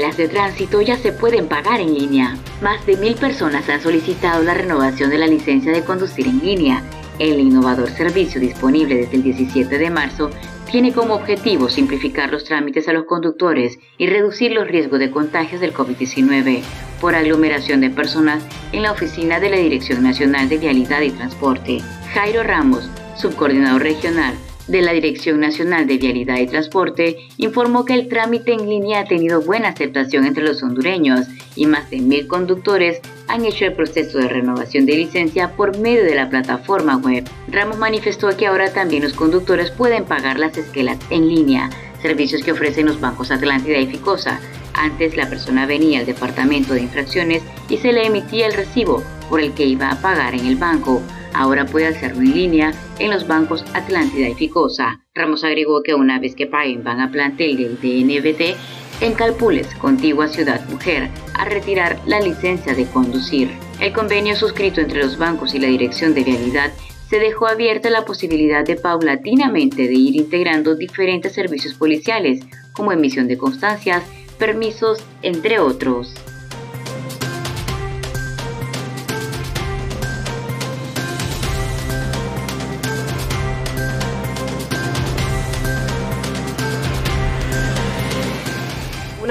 Las 0.00 0.16
de 0.16 0.28
tránsito 0.28 0.80
ya 0.80 0.96
se 0.96 1.12
pueden 1.12 1.48
pagar 1.48 1.80
en 1.80 1.94
línea. 1.94 2.36
Más 2.62 2.84
de 2.86 2.96
mil 2.96 3.14
personas 3.14 3.68
han 3.68 3.82
solicitado 3.82 4.42
la 4.42 4.54
renovación 4.54 5.10
de 5.10 5.18
la 5.18 5.26
licencia 5.26 5.72
de 5.72 5.84
conducir 5.84 6.26
en 6.26 6.38
línea. 6.38 6.82
El 7.18 7.38
innovador 7.40 7.90
servicio 7.90 8.40
disponible 8.40 8.96
desde 8.96 9.16
el 9.16 9.22
17 9.22 9.78
de 9.78 9.90
marzo 9.90 10.30
tiene 10.70 10.92
como 10.92 11.14
objetivo 11.14 11.68
simplificar 11.68 12.30
los 12.30 12.44
trámites 12.44 12.88
a 12.88 12.94
los 12.94 13.04
conductores 13.04 13.78
y 13.98 14.06
reducir 14.06 14.52
los 14.52 14.66
riesgos 14.66 14.98
de 14.98 15.10
contagios 15.10 15.60
del 15.60 15.74
COVID-19 15.74 16.62
por 17.00 17.14
aglomeración 17.14 17.82
de 17.82 17.90
personas 17.90 18.42
en 18.72 18.82
la 18.82 18.92
oficina 18.92 19.40
de 19.40 19.50
la 19.50 19.58
Dirección 19.58 20.02
Nacional 20.02 20.48
de 20.48 20.56
Vialidad 20.56 21.02
y 21.02 21.10
Transporte. 21.10 21.78
Jairo 22.14 22.42
Ramos, 22.42 22.88
subcoordinador 23.16 23.82
regional 23.82 24.34
de 24.68 24.82
la 24.82 24.92
Dirección 24.92 25.40
Nacional 25.40 25.86
de 25.86 25.98
Vialidad 25.98 26.38
y 26.38 26.46
Transporte 26.46 27.28
informó 27.36 27.84
que 27.84 27.94
el 27.94 28.08
trámite 28.08 28.52
en 28.52 28.68
línea 28.68 29.00
ha 29.00 29.04
tenido 29.04 29.42
buena 29.42 29.68
aceptación 29.68 30.24
entre 30.24 30.44
los 30.44 30.62
hondureños 30.62 31.26
y 31.56 31.66
más 31.66 31.90
de 31.90 32.00
mil 32.00 32.26
conductores 32.26 33.00
han 33.28 33.44
hecho 33.44 33.64
el 33.64 33.74
proceso 33.74 34.18
de 34.18 34.28
renovación 34.28 34.86
de 34.86 34.96
licencia 34.96 35.52
por 35.56 35.78
medio 35.78 36.04
de 36.04 36.14
la 36.14 36.28
plataforma 36.28 36.96
web. 36.96 37.24
Ramos 37.48 37.78
manifestó 37.78 38.28
que 38.36 38.46
ahora 38.46 38.72
también 38.72 39.02
los 39.02 39.14
conductores 39.14 39.70
pueden 39.70 40.04
pagar 40.04 40.38
las 40.38 40.56
esquelas 40.56 40.98
en 41.10 41.28
línea, 41.28 41.70
servicios 42.00 42.42
que 42.42 42.52
ofrecen 42.52 42.86
los 42.86 43.00
bancos 43.00 43.30
Atlántida 43.30 43.78
y 43.78 43.86
Ficosa. 43.86 44.40
Antes 44.74 45.16
la 45.16 45.28
persona 45.28 45.66
venía 45.66 46.00
al 46.00 46.06
departamento 46.06 46.74
de 46.74 46.82
infracciones 46.82 47.42
y 47.68 47.76
se 47.76 47.92
le 47.92 48.06
emitía 48.06 48.46
el 48.46 48.54
recibo 48.54 49.02
por 49.28 49.40
el 49.40 49.52
que 49.52 49.64
iba 49.64 49.90
a 49.90 50.00
pagar 50.00 50.34
en 50.34 50.46
el 50.46 50.56
banco. 50.56 51.02
Ahora 51.34 51.66
puede 51.66 51.86
hacerlo 51.86 52.22
en 52.22 52.34
línea 52.34 52.72
en 52.98 53.10
los 53.10 53.26
bancos 53.26 53.64
Atlántida 53.74 54.28
y 54.28 54.34
Ficosa. 54.34 55.00
Ramos 55.14 55.44
agregó 55.44 55.82
que 55.82 55.94
una 55.94 56.18
vez 56.18 56.34
que 56.34 56.46
paguen 56.46 56.84
van 56.84 57.00
a 57.00 57.10
plantel 57.10 57.56
del 57.56 57.76
DNBT 57.76 58.56
en 59.00 59.14
Calpules, 59.14 59.66
contigua 59.80 60.28
Ciudad 60.28 60.66
Mujer, 60.68 61.10
a 61.34 61.44
retirar 61.44 61.98
la 62.06 62.20
licencia 62.20 62.74
de 62.74 62.86
conducir. 62.86 63.50
El 63.80 63.92
convenio 63.92 64.36
suscrito 64.36 64.80
entre 64.80 65.02
los 65.02 65.18
bancos 65.18 65.54
y 65.54 65.58
la 65.58 65.66
Dirección 65.68 66.14
de 66.14 66.24
Vialidad 66.24 66.72
se 67.10 67.18
dejó 67.18 67.46
abierta 67.46 67.90
la 67.90 68.04
posibilidad 68.04 68.64
de 68.64 68.76
paulatinamente 68.76 69.88
de 69.88 69.94
ir 69.94 70.16
integrando 70.16 70.76
diferentes 70.76 71.32
servicios 71.32 71.74
policiales, 71.74 72.40
como 72.72 72.92
emisión 72.92 73.28
de 73.28 73.36
constancias, 73.36 74.02
permisos, 74.38 75.04
entre 75.20 75.58
otros. 75.58 76.14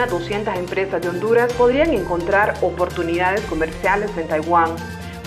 Unas 0.02 0.10
200 0.14 0.56
empresas 0.56 1.00
de 1.00 1.10
Honduras 1.10 1.54
podrían 1.54 1.94
encontrar 1.94 2.56
oportunidades 2.64 3.42
comerciales 3.42 4.10
en 4.18 4.28
Taiwán. 4.28 4.76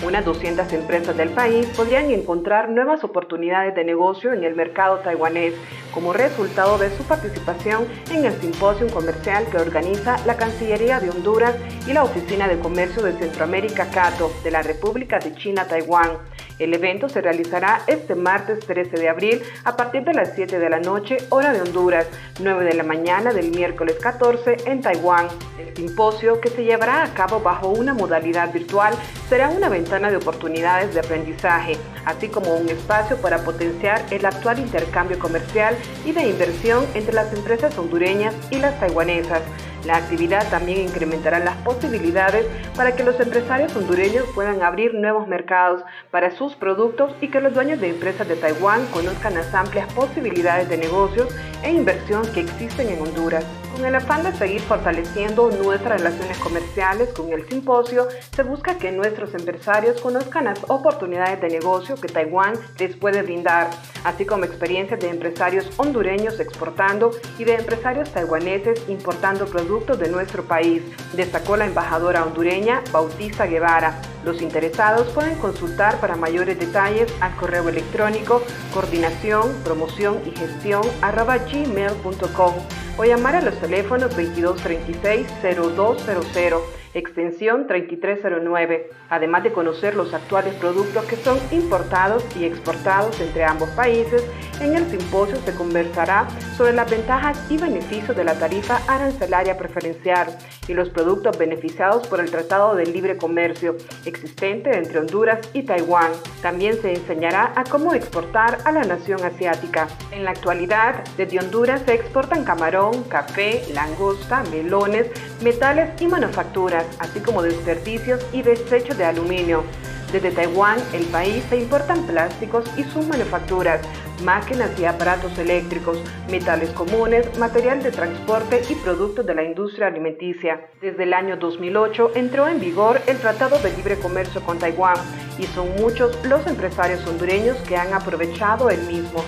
Unas 0.05 0.25
200 0.25 0.73
empresas 0.73 1.15
del 1.15 1.29
país 1.29 1.65
podrían 1.67 2.11
encontrar 2.11 2.69
nuevas 2.69 3.01
oportunidades 3.05 3.73
de 3.73 3.85
negocio 3.85 4.33
en 4.33 4.43
el 4.43 4.53
mercado 4.53 4.97
taiwanés 4.97 5.53
como 5.93 6.11
resultado 6.11 6.77
de 6.77 6.89
su 6.89 7.03
participación 7.03 7.87
en 8.11 8.25
el 8.25 8.33
simposio 8.33 8.87
comercial 8.87 9.45
que 9.49 9.55
organiza 9.55 10.17
la 10.25 10.35
Cancillería 10.35 10.99
de 10.99 11.09
Honduras 11.09 11.55
y 11.87 11.93
la 11.93 12.03
Oficina 12.03 12.49
de 12.49 12.59
Comercio 12.59 13.01
de 13.01 13.13
Centroamérica 13.13 13.89
CATO 13.89 14.29
de 14.43 14.51
la 14.51 14.61
República 14.61 15.19
de 15.19 15.33
China-Taiwán. 15.35 16.17
El 16.57 16.73
evento 16.73 17.09
se 17.09 17.19
realizará 17.19 17.81
este 17.87 18.15
martes 18.15 18.59
13 18.59 18.97
de 18.97 19.09
abril 19.09 19.43
a 19.65 19.75
partir 19.75 20.03
de 20.05 20.13
las 20.13 20.33
7 20.35 20.57
de 20.57 20.69
la 20.69 20.79
noche, 20.79 21.17
hora 21.29 21.51
de 21.51 21.61
Honduras, 21.61 22.07
9 22.39 22.63
de 22.63 22.73
la 22.73 22.83
mañana 22.83 23.33
del 23.33 23.51
miércoles 23.51 23.97
14 24.01 24.57
en 24.65 24.81
Taiwán. 24.81 25.27
El 25.59 25.75
simposio, 25.75 26.39
que 26.39 26.49
se 26.49 26.63
llevará 26.63 27.03
a 27.03 27.13
cabo 27.13 27.41
bajo 27.41 27.67
una 27.67 27.93
modalidad 27.93 28.53
virtual, 28.53 28.93
será 29.27 29.49
una 29.49 29.67
ventana 29.67 30.09
de 30.09 30.17
oportunidades 30.17 30.93
de 30.93 31.01
aprendizaje, 31.01 31.77
así 32.05 32.29
como 32.29 32.55
un 32.55 32.69
espacio 32.69 33.17
para 33.17 33.39
potenciar 33.39 34.05
el 34.11 34.25
actual 34.25 34.59
intercambio 34.59 35.19
comercial 35.19 35.75
y 36.05 36.13
de 36.13 36.25
inversión 36.25 36.85
entre 36.93 37.13
las 37.13 37.33
empresas 37.33 37.77
hondureñas 37.77 38.33
y 38.49 38.59
las 38.59 38.79
taiwanesas. 38.79 39.41
La 39.85 39.97
actividad 39.97 40.49
también 40.49 40.81
incrementará 40.81 41.39
las 41.39 41.57
posibilidades 41.57 42.45
para 42.75 42.95
que 42.95 43.03
los 43.03 43.19
empresarios 43.19 43.75
hondureños 43.75 44.25
puedan 44.33 44.63
abrir 44.63 44.95
nuevos 44.95 45.27
mercados 45.27 45.83
para 46.09 46.31
sus 46.31 46.55
productos 46.55 47.13
y 47.21 47.27
que 47.27 47.39
los 47.39 47.53
dueños 47.53 47.79
de 47.79 47.89
empresas 47.89 48.27
de 48.27 48.35
Taiwán 48.35 48.85
conozcan 48.87 49.35
las 49.35 49.53
amplias 49.53 49.91
posibilidades 49.93 50.69
de 50.69 50.77
negocios 50.77 51.27
e 51.63 51.71
inversión 51.71 52.23
que 52.33 52.41
existen 52.41 52.89
en 52.89 53.01
Honduras. 53.01 53.45
Con 53.75 53.83
el 53.83 53.95
afán 53.95 54.23
de 54.23 54.31
seguir 54.31 54.61
fortaleciendo 54.61 55.51
nuestras 55.51 55.99
relaciones 55.99 56.37
comerciales 56.37 57.09
con 57.09 57.33
el 57.33 57.45
simposio, 57.49 58.07
se 58.33 58.43
busca 58.43 58.77
que 58.77 58.93
nuestros 58.93 59.33
empresarios 59.33 59.99
conozcan 59.99 60.45
las 60.45 60.63
oportunidades 60.69 61.41
de 61.41 61.49
negocio 61.49 61.97
que 61.97 62.07
Taiwán 62.07 62.53
les 62.79 62.95
puede 62.95 63.21
brindar, 63.21 63.69
así 64.05 64.25
como 64.25 64.45
experiencias 64.45 65.01
de 65.01 65.09
empresarios 65.09 65.69
hondureños 65.75 66.39
exportando 66.39 67.11
y 67.37 67.43
de 67.43 67.55
empresarios 67.55 68.09
taiwaneses 68.13 68.87
importando 68.87 69.45
productos 69.45 69.99
de 69.99 70.07
nuestro 70.07 70.43
país, 70.43 70.81
destacó 71.13 71.57
la 71.57 71.65
embajadora 71.65 72.23
hondureña 72.23 72.81
Bautista 72.93 73.45
Guevara. 73.45 73.99
Los 74.25 74.41
interesados 74.41 75.07
pueden 75.13 75.37
consultar 75.37 75.99
para 75.99 76.15
mayores 76.15 76.59
detalles 76.59 77.13
al 77.21 77.35
correo 77.35 77.69
electrónico 77.69 78.41
coordinación, 78.73 79.53
promoción 79.63 80.19
y 80.25 80.31
gestión 80.31 80.81
gmail.com 80.99 82.55
o 82.97 83.03
llamar 83.03 83.35
a 83.35 83.41
los 83.41 83.53
teléfonos 83.61 84.17
2236-0200 84.17 86.84
extensión 86.95 87.67
3309, 87.67 88.89
además 89.09 89.43
de 89.43 89.51
conocer 89.51 89.95
los 89.95 90.13
actuales 90.13 90.55
productos 90.55 91.05
que 91.05 91.17
son 91.17 91.37
importados 91.51 92.25
y 92.37 92.45
exportados 92.45 93.19
entre 93.21 93.43
ambos 93.43 93.69
países. 93.71 94.25
En 94.61 94.73
el 94.73 94.85
simposio 94.89 95.35
se 95.37 95.53
conversará 95.53 96.27
sobre 96.57 96.73
las 96.73 96.89
ventajas 96.89 97.39
y 97.51 97.57
beneficios 97.57 98.15
de 98.15 98.23
la 98.23 98.39
tarifa 98.39 98.79
arancelaria 98.87 99.57
preferencial 99.57 100.27
y 100.67 100.73
los 100.73 100.89
productos 100.89 101.37
beneficiados 101.37 102.07
por 102.07 102.19
el 102.19 102.31
Tratado 102.31 102.75
de 102.75 102.85
Libre 102.85 103.17
Comercio 103.17 103.75
existente 104.05 104.75
entre 104.75 104.99
Honduras 104.99 105.39
y 105.53 105.63
Taiwán. 105.63 106.11
También 106.41 106.81
se 106.81 106.93
enseñará 106.93 107.53
a 107.55 107.65
cómo 107.65 107.93
exportar 107.93 108.59
a 108.63 108.71
la 108.71 108.83
nación 108.83 109.23
asiática. 109.23 109.87
En 110.11 110.23
la 110.23 110.31
actualidad, 110.31 111.03
desde 111.17 111.39
Honduras 111.39 111.81
se 111.85 111.93
exportan 111.93 112.45
camarón, 112.45 113.03
café, 113.03 113.63
langosta, 113.73 114.43
melones, 114.51 115.07
metales 115.43 115.89
y 116.01 116.07
manufacturas, 116.07 116.84
así 116.99 117.19
como 117.19 117.41
desperdicios 117.41 118.25
y 118.33 118.41
desechos 118.41 118.97
de 118.97 119.05
aluminio. 119.05 119.63
Desde 120.11 120.31
Taiwán, 120.31 120.77
el 120.93 121.03
país 121.07 121.43
se 121.49 121.57
importan 121.57 122.05
plásticos 122.05 122.65
y 122.77 122.83
sus 122.83 123.05
manufacturas, 123.07 123.81
máquinas 124.23 124.71
y 124.79 124.85
aparatos 124.85 125.37
eléctricos, 125.37 125.99
metales 126.29 126.69
comunes, 126.69 127.37
material 127.37 127.83
de 127.83 127.91
transporte 127.91 128.61
y 128.69 128.75
productos 128.75 129.25
de 129.25 129.35
la 129.35 129.43
industria 129.43 129.87
alimenticia. 129.87 130.69
Desde 130.79 131.03
el 131.03 131.13
año 131.13 131.37
2008 131.37 132.11
entró 132.15 132.47
en 132.47 132.59
vigor 132.59 133.01
el 133.07 133.17
Tratado 133.17 133.59
de 133.59 133.75
Libre 133.75 133.97
Comercio 133.97 134.41
con 134.41 134.57
Taiwán 134.57 134.95
y 135.37 135.43
son 135.47 135.75
muchos 135.75 136.17
los 136.25 136.47
empresarios 136.47 137.05
hondureños 137.05 137.57
que 137.67 137.75
han 137.75 137.93
aprovechado 137.93 138.69
el 138.69 138.81
mismo. 138.83 139.23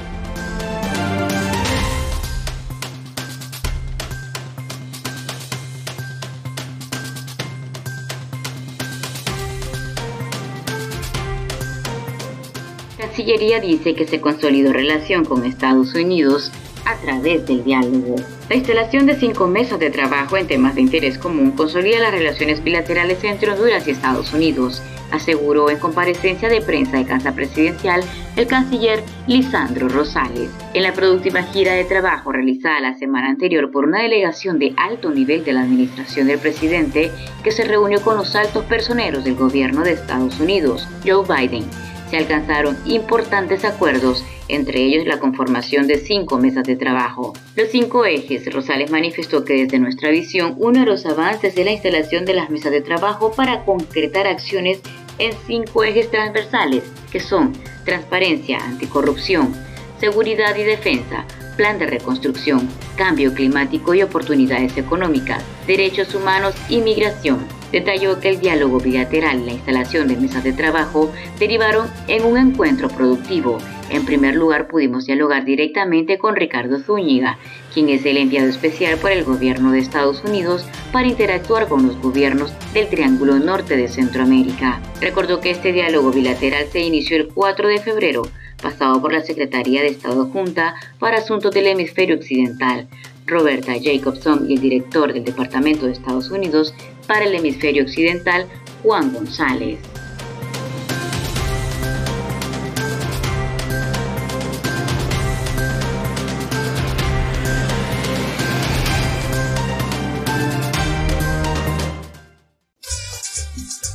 Cancillería 13.17 13.59
dice 13.59 13.95
que 13.95 14.05
se 14.05 14.21
consolidó 14.21 14.71
relación 14.71 15.25
con 15.25 15.43
Estados 15.43 15.95
Unidos 15.95 16.51
a 16.85 16.95
través 16.97 17.47
del 17.47 17.63
diálogo. 17.63 18.15
La 18.47 18.55
instalación 18.55 19.07
de 19.07 19.15
cinco 19.15 19.47
mesas 19.47 19.79
de 19.79 19.89
trabajo 19.89 20.37
en 20.37 20.45
temas 20.45 20.75
de 20.75 20.81
interés 20.81 21.17
común 21.17 21.49
consolida 21.49 21.97
las 21.97 22.11
relaciones 22.11 22.63
bilaterales 22.63 23.23
entre 23.23 23.49
Honduras 23.49 23.87
y 23.87 23.91
Estados 23.91 24.31
Unidos, 24.35 24.83
aseguró 25.09 25.71
en 25.71 25.79
comparecencia 25.79 26.47
de 26.47 26.61
prensa 26.61 26.97
de 26.97 27.05
Casa 27.05 27.33
Presidencial 27.33 28.03
el 28.35 28.45
canciller 28.45 29.01
Lisandro 29.25 29.89
Rosales. 29.89 30.51
En 30.75 30.83
la 30.83 30.93
productiva 30.93 31.41
gira 31.41 31.73
de 31.73 31.85
trabajo 31.85 32.31
realizada 32.31 32.79
la 32.81 32.99
semana 32.99 33.29
anterior 33.29 33.71
por 33.71 33.85
una 33.85 34.03
delegación 34.03 34.59
de 34.59 34.75
alto 34.77 35.09
nivel 35.09 35.43
de 35.43 35.53
la 35.53 35.63
administración 35.63 36.27
del 36.27 36.37
presidente 36.37 37.09
que 37.43 37.51
se 37.51 37.65
reunió 37.65 37.99
con 37.99 38.15
los 38.15 38.35
altos 38.35 38.63
personeros 38.65 39.23
del 39.23 39.33
gobierno 39.33 39.81
de 39.81 39.93
Estados 39.93 40.39
Unidos, 40.39 40.87
Joe 41.03 41.25
Biden, 41.25 41.65
se 42.09 42.17
alcanzaron 42.17 42.77
importantes 42.85 43.65
acuerdos, 43.65 44.23
entre 44.47 44.83
ellos 44.83 45.05
la 45.05 45.19
conformación 45.19 45.87
de 45.87 45.97
cinco 45.97 46.37
mesas 46.37 46.63
de 46.63 46.75
trabajo. 46.75 47.33
Los 47.55 47.69
cinco 47.69 48.05
ejes, 48.05 48.51
Rosales 48.53 48.91
manifestó 48.91 49.43
que 49.43 49.65
desde 49.65 49.79
nuestra 49.79 50.09
visión, 50.09 50.55
uno 50.57 50.81
de 50.81 50.85
los 50.85 51.05
avances 51.05 51.57
es 51.57 51.65
la 51.65 51.71
instalación 51.71 52.25
de 52.25 52.33
las 52.33 52.49
mesas 52.49 52.71
de 52.71 52.81
trabajo 52.81 53.31
para 53.31 53.65
concretar 53.65 54.27
acciones 54.27 54.79
en 55.19 55.33
cinco 55.45 55.83
ejes 55.83 56.09
transversales, 56.11 56.83
que 57.11 57.19
son 57.19 57.53
transparencia, 57.85 58.59
anticorrupción, 58.59 59.53
seguridad 59.99 60.55
y 60.55 60.63
defensa, 60.63 61.25
plan 61.55 61.79
de 61.79 61.87
reconstrucción, 61.87 62.69
cambio 62.95 63.33
climático 63.33 63.93
y 63.93 64.03
oportunidades 64.03 64.77
económicas, 64.77 65.43
derechos 65.65 66.13
humanos 66.13 66.55
y 66.69 66.81
migración. 66.81 67.56
Detalló 67.71 68.19
que 68.19 68.29
el 68.29 68.39
diálogo 68.39 68.79
bilateral 68.79 69.41
y 69.41 69.45
la 69.45 69.53
instalación 69.53 70.07
de 70.07 70.17
mesas 70.17 70.43
de 70.43 70.53
trabajo 70.53 71.11
derivaron 71.39 71.87
en 72.07 72.23
un 72.23 72.37
encuentro 72.37 72.87
productivo. 72.87 73.57
En 73.89 74.05
primer 74.05 74.35
lugar, 74.35 74.67
pudimos 74.67 75.05
dialogar 75.05 75.45
directamente 75.45 76.17
con 76.17 76.35
Ricardo 76.35 76.79
Zúñiga, 76.79 77.37
quien 77.73 77.89
es 77.89 78.05
el 78.05 78.17
enviado 78.17 78.47
especial 78.47 78.97
por 78.97 79.11
el 79.11 79.23
gobierno 79.23 79.71
de 79.71 79.79
Estados 79.79 80.23
Unidos 80.23 80.65
para 80.91 81.07
interactuar 81.07 81.67
con 81.67 81.87
los 81.87 81.97
gobiernos 82.01 82.51
del 82.73 82.87
Triángulo 82.87 83.39
Norte 83.39 83.77
de 83.77 83.87
Centroamérica. 83.87 84.81
Recordó 84.99 85.39
que 85.39 85.51
este 85.51 85.71
diálogo 85.71 86.11
bilateral 86.11 86.65
se 86.71 86.81
inició 86.81 87.17
el 87.17 87.27
4 87.27 87.67
de 87.69 87.79
febrero 87.79 88.23
pasado 88.61 89.01
por 89.01 89.13
la 89.13 89.21
Secretaría 89.21 89.81
de 89.81 89.89
Estado 89.89 90.25
Junta 90.25 90.75
para 90.99 91.17
Asuntos 91.17 91.53
del 91.53 91.67
Hemisferio 91.67 92.15
Occidental, 92.15 92.87
Roberta 93.27 93.73
Jacobson, 93.79 94.49
y 94.49 94.55
el 94.55 94.61
director 94.61 95.13
del 95.13 95.23
Departamento 95.23 95.85
de 95.85 95.91
Estados 95.91 96.31
Unidos 96.31 96.73
para 97.05 97.25
el 97.25 97.35
Hemisferio 97.35 97.83
Occidental, 97.83 98.47
Juan 98.83 99.13
González. 99.13 99.79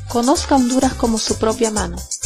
Conozca 0.08 0.56
Honduras 0.56 0.92
como 0.92 1.16
su 1.16 1.38
propia 1.38 1.70
mano. 1.70 1.96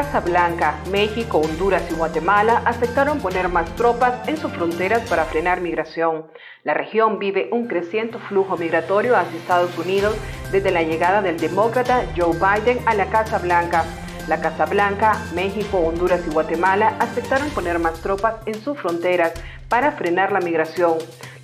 La 0.00 0.06
Casa 0.06 0.20
Blanca, 0.20 0.74
México, 0.90 1.42
Honduras 1.44 1.82
y 1.90 1.94
Guatemala 1.94 2.62
aceptaron 2.64 3.20
poner 3.20 3.50
más 3.50 3.68
tropas 3.76 4.26
en 4.30 4.38
sus 4.38 4.50
fronteras 4.50 5.06
para 5.10 5.26
frenar 5.26 5.60
migración. 5.60 6.24
La 6.64 6.72
región 6.72 7.18
vive 7.18 7.50
un 7.52 7.68
creciente 7.68 8.16
flujo 8.16 8.56
migratorio 8.56 9.14
hacia 9.14 9.38
Estados 9.38 9.76
Unidos 9.76 10.16
desde 10.52 10.70
la 10.70 10.82
llegada 10.82 11.20
del 11.20 11.38
demócrata 11.38 12.06
Joe 12.16 12.32
Biden 12.32 12.78
a 12.86 12.94
la 12.94 13.10
Casa 13.10 13.40
Blanca. 13.40 13.84
La 14.26 14.40
Casa 14.40 14.64
Blanca, 14.64 15.20
México, 15.34 15.76
Honduras 15.76 16.22
y 16.26 16.30
Guatemala 16.30 16.96
aceptaron 16.98 17.50
poner 17.50 17.78
más 17.78 18.00
tropas 18.00 18.36
en 18.46 18.54
sus 18.54 18.78
fronteras 18.78 19.34
para 19.68 19.92
frenar 19.92 20.32
la 20.32 20.40
migración. 20.40 20.94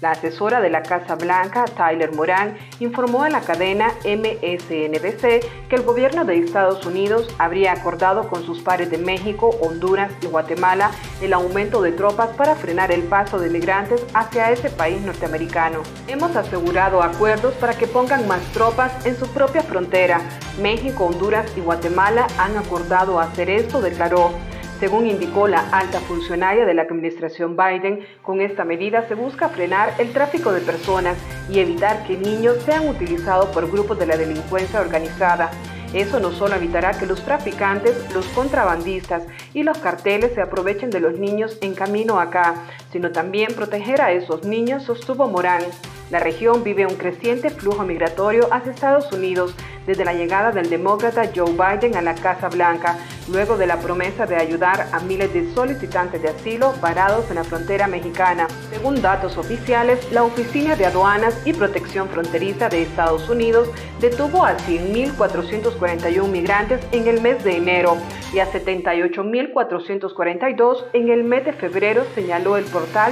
La 0.02 0.10
asesora 0.10 0.60
de 0.60 0.68
la 0.68 0.82
Casa 0.82 1.14
Blanca, 1.14 1.64
Tyler 1.64 2.12
Moran, 2.12 2.58
informó 2.80 3.22
a 3.22 3.30
la 3.30 3.40
cadena 3.40 3.94
MSNBC 4.04 5.68
que 5.68 5.76
el 5.76 5.82
gobierno 5.82 6.26
de 6.26 6.36
Estados 6.36 6.84
Unidos 6.84 7.34
habría 7.38 7.72
acordado 7.72 8.28
con 8.28 8.44
sus 8.44 8.60
pares 8.60 8.90
de 8.90 8.98
México, 8.98 9.56
Honduras 9.62 10.12
y 10.20 10.26
Guatemala 10.26 10.90
el 11.22 11.32
aumento 11.32 11.80
de 11.80 11.92
tropas 11.92 12.28
para 12.36 12.54
frenar 12.56 12.92
el 12.92 13.04
paso 13.04 13.38
de 13.38 13.48
migrantes 13.48 14.04
hacia 14.12 14.50
ese 14.50 14.68
país 14.68 15.00
norteamericano. 15.00 15.80
Hemos 16.08 16.36
asegurado 16.36 17.02
acuerdos 17.02 17.54
para 17.54 17.72
que 17.72 17.86
pongan 17.86 18.28
más 18.28 18.42
tropas 18.52 19.06
en 19.06 19.16
su 19.16 19.26
propia 19.28 19.62
frontera. 19.62 20.20
México, 20.60 21.06
Honduras 21.06 21.50
y 21.56 21.60
Guatemala 21.60 22.26
han 22.38 22.56
acordado 22.58 23.18
hacer 23.18 23.48
esto, 23.48 23.80
declaró. 23.80 24.32
Según 24.80 25.06
indicó 25.06 25.48
la 25.48 25.60
alta 25.70 26.00
funcionaria 26.00 26.66
de 26.66 26.74
la 26.74 26.82
administración 26.82 27.56
Biden, 27.56 28.00
con 28.22 28.42
esta 28.42 28.64
medida 28.64 29.08
se 29.08 29.14
busca 29.14 29.48
frenar 29.48 29.94
el 29.98 30.12
tráfico 30.12 30.52
de 30.52 30.60
personas 30.60 31.16
y 31.48 31.60
evitar 31.60 32.06
que 32.06 32.18
niños 32.18 32.58
sean 32.64 32.86
utilizados 32.86 33.46
por 33.46 33.70
grupos 33.70 33.98
de 33.98 34.04
la 34.04 34.18
delincuencia 34.18 34.82
organizada. 34.82 35.50
Eso 35.94 36.20
no 36.20 36.30
solo 36.32 36.56
evitará 36.56 36.90
que 36.98 37.06
los 37.06 37.24
traficantes, 37.24 38.12
los 38.12 38.26
contrabandistas 38.28 39.22
y 39.54 39.62
los 39.62 39.78
carteles 39.78 40.32
se 40.34 40.42
aprovechen 40.42 40.90
de 40.90 41.00
los 41.00 41.18
niños 41.18 41.56
en 41.62 41.74
camino 41.74 42.20
acá, 42.20 42.56
sino 42.96 43.12
también 43.12 43.52
proteger 43.52 44.00
a 44.00 44.10
esos 44.10 44.46
niños, 44.46 44.84
sostuvo 44.84 45.28
Morán. 45.28 45.60
La 46.08 46.18
región 46.18 46.64
vive 46.64 46.86
un 46.86 46.94
creciente 46.94 47.50
flujo 47.50 47.82
migratorio 47.82 48.48
hacia 48.50 48.72
Estados 48.72 49.12
Unidos 49.12 49.54
desde 49.86 50.04
la 50.04 50.14
llegada 50.14 50.50
del 50.50 50.70
demócrata 50.70 51.30
Joe 51.34 51.52
Biden 51.52 51.96
a 51.96 52.02
la 52.02 52.14
Casa 52.14 52.48
Blanca, 52.48 52.96
luego 53.30 53.58
de 53.58 53.66
la 53.66 53.78
promesa 53.78 54.24
de 54.24 54.36
ayudar 54.36 54.88
a 54.92 55.00
miles 55.00 55.34
de 55.34 55.52
solicitantes 55.52 56.22
de 56.22 56.28
asilo 56.28 56.72
varados 56.80 57.28
en 57.28 57.34
la 57.36 57.44
frontera 57.44 57.86
mexicana. 57.86 58.48
Según 58.70 59.02
datos 59.02 59.36
oficiales, 59.36 60.10
la 60.10 60.24
Oficina 60.24 60.74
de 60.74 60.86
Aduanas 60.86 61.38
y 61.44 61.52
Protección 61.52 62.08
Fronteriza 62.08 62.70
de 62.70 62.80
Estados 62.82 63.28
Unidos 63.28 63.68
detuvo 64.00 64.44
a 64.44 64.56
100.441 64.56 66.28
migrantes 66.28 66.80
en 66.92 67.08
el 67.08 67.20
mes 67.20 67.44
de 67.44 67.56
enero 67.56 67.98
y 68.32 68.38
a 68.38 68.50
78.442 68.50 70.84
en 70.92 71.10
el 71.10 71.24
mes 71.24 71.44
de 71.44 71.52
febrero, 71.52 72.04
señaló 72.14 72.56
el 72.56 72.64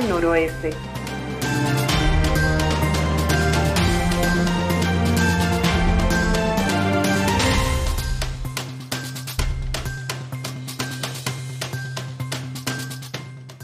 Noroeste. 0.08 0.72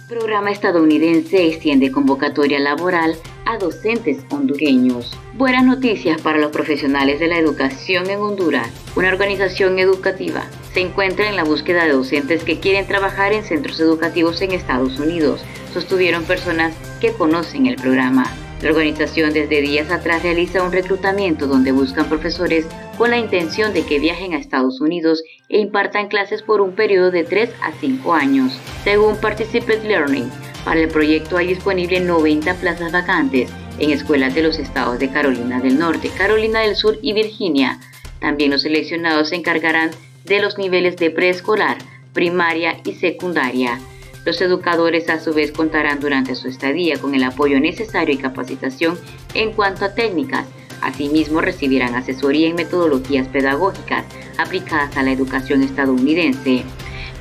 programa 0.09 0.51
estadounidense 0.51 1.47
extiende 1.47 1.91
convocatoria 1.91 2.59
laboral 2.59 3.17
a 3.51 3.59
docentes 3.59 4.25
hondureños. 4.31 5.11
Buenas 5.35 5.65
noticias 5.65 6.23
para 6.23 6.39
los 6.39 6.53
profesionales 6.53 7.19
de 7.19 7.27
la 7.27 7.37
educación 7.37 8.09
en 8.09 8.21
Honduras. 8.21 8.71
Una 8.95 9.09
organización 9.09 9.81
educativa 9.81 10.45
se 10.73 10.81
encuentra 10.81 11.29
en 11.29 11.35
la 11.35 11.43
búsqueda 11.43 11.85
de 11.85 11.93
docentes 11.93 12.45
que 12.45 12.61
quieren 12.61 12.87
trabajar 12.87 13.33
en 13.33 13.43
centros 13.43 13.81
educativos 13.81 14.41
en 14.41 14.53
Estados 14.53 15.01
Unidos, 15.01 15.41
sostuvieron 15.75 16.23
personas 16.23 16.77
que 17.01 17.13
conocen 17.13 17.67
el 17.67 17.75
programa. 17.75 18.25
La 18.63 18.71
organización 18.71 19.33
desde 19.33 19.63
días 19.63 19.91
atrás 19.91 20.23
realiza 20.23 20.63
un 20.63 20.71
reclutamiento 20.71 21.49
donde 21.49 21.73
buscan 21.73 22.09
profesores 22.09 22.67
con 22.97 23.11
la 23.11 23.19
intención 23.19 23.73
de 23.73 23.83
que 23.85 23.99
viajen 23.99 24.35
a 24.35 24.39
Estados 24.39 24.81
Unidos 24.81 25.25
e 25.49 25.59
impartan 25.59 26.07
clases 26.07 26.43
por 26.43 26.61
un 26.61 26.77
periodo 26.77 27.11
de 27.11 27.25
3 27.25 27.51
a 27.63 27.73
5 27.73 28.15
años. 28.15 28.61
Según 28.85 29.17
Participate 29.17 29.89
Learning, 29.89 30.31
para 30.65 30.81
el 30.81 30.89
proyecto 30.89 31.37
hay 31.37 31.49
disponibles 31.49 32.03
90 32.03 32.55
plazas 32.55 32.93
vacantes 32.93 33.51
en 33.79 33.91
escuelas 33.91 34.35
de 34.35 34.43
los 34.43 34.59
estados 34.59 34.99
de 34.99 35.11
Carolina 35.11 35.61
del 35.61 35.79
Norte, 35.79 36.11
Carolina 36.17 36.61
del 36.61 36.77
Sur 36.77 36.99
y 37.03 37.13
Virginia. 37.13 37.79
También 38.21 38.51
los 38.51 38.63
seleccionados 38.63 39.31
se 39.31 39.37
encargarán 39.37 39.91
de 40.25 40.41
los 40.41 40.59
niveles 40.59 40.97
de 40.97 41.11
preescolar, 41.11 41.79
primaria 42.13 42.77
y 42.85 42.93
secundaria. 42.95 43.81
Los 44.27 44.41
educadores 44.43 45.09
a 45.09 45.19
su 45.19 45.33
vez 45.33 45.51
contarán 45.51 45.99
durante 46.01 46.35
su 46.35 46.49
estadía 46.49 46.99
con 46.99 47.15
el 47.15 47.25
apoyo 47.25 47.59
necesario 47.59 48.15
y 48.15 48.19
capacitación 48.19 48.99
en 49.35 49.53
cuanto 49.53 49.87
a 49.87 49.95
técnicas. 49.95 50.47
Asimismo 50.83 51.41
recibirán 51.41 51.95
asesoría 51.95 52.49
en 52.49 52.55
metodologías 52.55 53.29
pedagógicas 53.29 54.05
aplicadas 54.39 54.97
a 54.97 55.03
la 55.03 55.13
educación 55.13 55.63
estadounidense. 55.63 56.65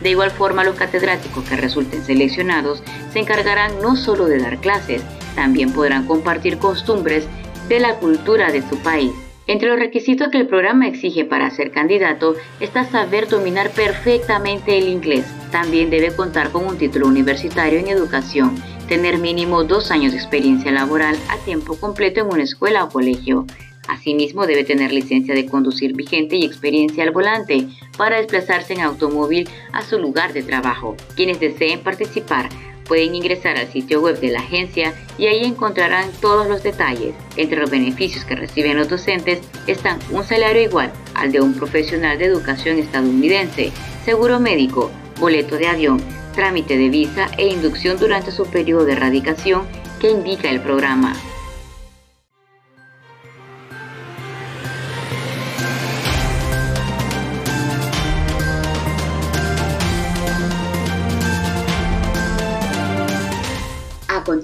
De 0.01 0.09
igual 0.09 0.31
forma, 0.31 0.63
los 0.63 0.75
catedráticos 0.75 1.43
que 1.43 1.57
resulten 1.57 2.03
seleccionados 2.03 2.83
se 3.11 3.19
encargarán 3.19 3.81
no 3.81 3.95
solo 3.95 4.25
de 4.25 4.39
dar 4.39 4.59
clases, 4.59 5.03
también 5.35 5.73
podrán 5.73 6.05
compartir 6.05 6.57
costumbres 6.57 7.27
de 7.67 7.79
la 7.79 7.95
cultura 7.95 8.51
de 8.51 8.61
su 8.61 8.77
país. 8.79 9.11
Entre 9.47 9.67
los 9.67 9.79
requisitos 9.79 10.27
que 10.29 10.37
el 10.37 10.47
programa 10.47 10.87
exige 10.87 11.25
para 11.25 11.49
ser 11.49 11.71
candidato 11.71 12.35
está 12.59 12.83
saber 12.83 13.27
dominar 13.27 13.71
perfectamente 13.71 14.77
el 14.77 14.87
inglés. 14.87 15.25
También 15.51 15.89
debe 15.89 16.15
contar 16.15 16.51
con 16.51 16.67
un 16.67 16.77
título 16.77 17.07
universitario 17.07 17.79
en 17.79 17.87
educación, 17.87 18.55
tener 18.87 19.17
mínimo 19.17 19.63
dos 19.63 19.89
años 19.89 20.11
de 20.11 20.19
experiencia 20.19 20.71
laboral 20.71 21.17
a 21.29 21.37
tiempo 21.45 21.79
completo 21.79 22.19
en 22.19 22.27
una 22.27 22.43
escuela 22.43 22.83
o 22.83 22.89
colegio. 22.89 23.47
Asimismo, 23.87 24.45
debe 24.45 24.63
tener 24.63 24.91
licencia 24.91 25.33
de 25.33 25.45
conducir 25.45 25.95
vigente 25.95 26.35
y 26.35 26.45
experiencia 26.45 27.03
al 27.03 27.11
volante 27.11 27.67
para 27.97 28.17
desplazarse 28.17 28.73
en 28.73 28.81
automóvil 28.81 29.49
a 29.71 29.83
su 29.83 29.97
lugar 29.99 30.33
de 30.33 30.43
trabajo. 30.43 30.95
Quienes 31.15 31.39
deseen 31.39 31.79
participar 31.79 32.49
pueden 32.89 33.13
ingresar 33.13 33.55
al 33.57 33.71
sitio 33.71 34.01
web 34.01 34.19
de 34.19 34.31
la 34.31 34.39
agencia 34.39 34.93
y 35.17 35.27
ahí 35.27 35.45
encontrarán 35.45 36.09
todos 36.19 36.47
los 36.47 36.63
detalles. 36.63 37.13
Entre 37.37 37.59
los 37.59 37.69
beneficios 37.69 38.25
que 38.25 38.35
reciben 38.35 38.77
los 38.77 38.89
docentes 38.89 39.39
están 39.67 39.99
un 40.11 40.23
salario 40.23 40.63
igual 40.63 40.91
al 41.13 41.31
de 41.31 41.39
un 41.39 41.53
profesional 41.53 42.17
de 42.17 42.25
educación 42.25 42.79
estadounidense, 42.79 43.71
seguro 44.03 44.39
médico, 44.39 44.91
boleto 45.19 45.55
de 45.55 45.67
avión, 45.67 46.01
trámite 46.33 46.77
de 46.77 46.89
visa 46.89 47.29
e 47.37 47.47
inducción 47.47 47.99
durante 47.99 48.31
su 48.31 48.45
periodo 48.45 48.85
de 48.85 48.95
radicación 48.95 49.67
que 49.99 50.09
indica 50.09 50.49
el 50.49 50.61
programa. 50.61 51.13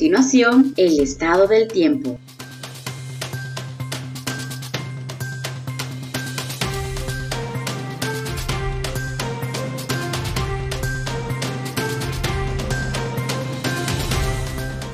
Continuación, 0.05 0.71
el 0.77 0.99
estado 0.99 1.47
del 1.47 1.67
tiempo. 1.67 2.19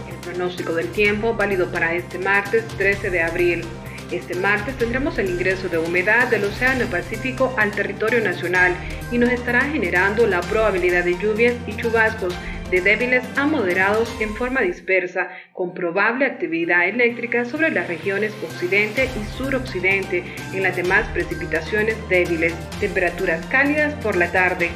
El 0.08 0.16
pronóstico 0.22 0.74
del 0.76 0.88
tiempo 0.94 1.34
válido 1.34 1.70
para 1.70 1.94
este 1.94 2.18
martes 2.18 2.66
13 2.78 3.10
de 3.10 3.22
abril. 3.22 3.66
Este 4.12 4.34
martes 4.36 4.78
tendremos 4.78 5.18
el 5.18 5.30
ingreso 5.30 5.68
de 5.68 5.78
humedad 5.78 6.30
del 6.30 6.46
Océano 6.46 6.86
Pacífico 6.86 7.54
al 7.58 7.72
territorio 7.72 8.22
nacional 8.22 8.74
y 9.12 9.18
nos 9.18 9.30
estará 9.30 9.62
generando 9.66 10.26
la 10.26 10.40
probabilidad 10.40 11.04
de 11.04 11.18
lluvias 11.18 11.56
y 11.68 11.76
chubascos 11.76 12.34
de 12.72 12.82
débiles 12.82 13.24
a 13.38 13.46
moderados 13.46 14.10
en 14.22 14.34
forma 14.34 14.62
dispersa, 14.62 15.30
con 15.52 15.74
probable 15.74 16.26
actividad 16.26 16.88
eléctrica 16.88 17.44
sobre 17.44 17.70
las 17.70 17.88
regiones 17.88 18.34
occidente 18.44 19.10
y 19.20 19.38
suroccidente, 19.38 20.24
en 20.54 20.64
las 20.64 20.76
demás 20.76 21.08
precipitaciones 21.10 21.98
débiles, 22.08 22.54
temperaturas 22.80 23.46
cálidas 23.48 23.94
por 23.96 24.16
la 24.16 24.32
tarde. 24.32 24.70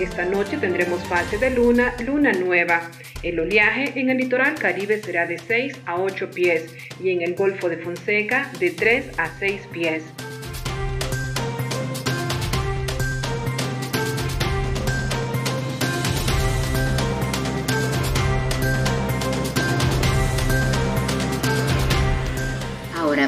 Esta 0.00 0.24
noche 0.24 0.56
tendremos 0.56 1.06
fase 1.06 1.36
de 1.36 1.50
luna, 1.50 1.94
luna 2.04 2.32
nueva. 2.32 2.90
El 3.22 3.38
oleaje 3.38 3.92
en 3.94 4.08
el 4.08 4.16
litoral 4.16 4.54
caribe 4.54 4.98
será 4.98 5.26
de 5.26 5.38
6 5.38 5.82
a 5.84 5.96
8 5.96 6.30
pies 6.30 6.74
y 7.02 7.10
en 7.10 7.20
el 7.20 7.34
Golfo 7.34 7.68
de 7.68 7.76
Fonseca 7.76 8.50
de 8.58 8.70
3 8.70 9.18
a 9.18 9.28
6 9.38 9.68
pies. 9.70 10.02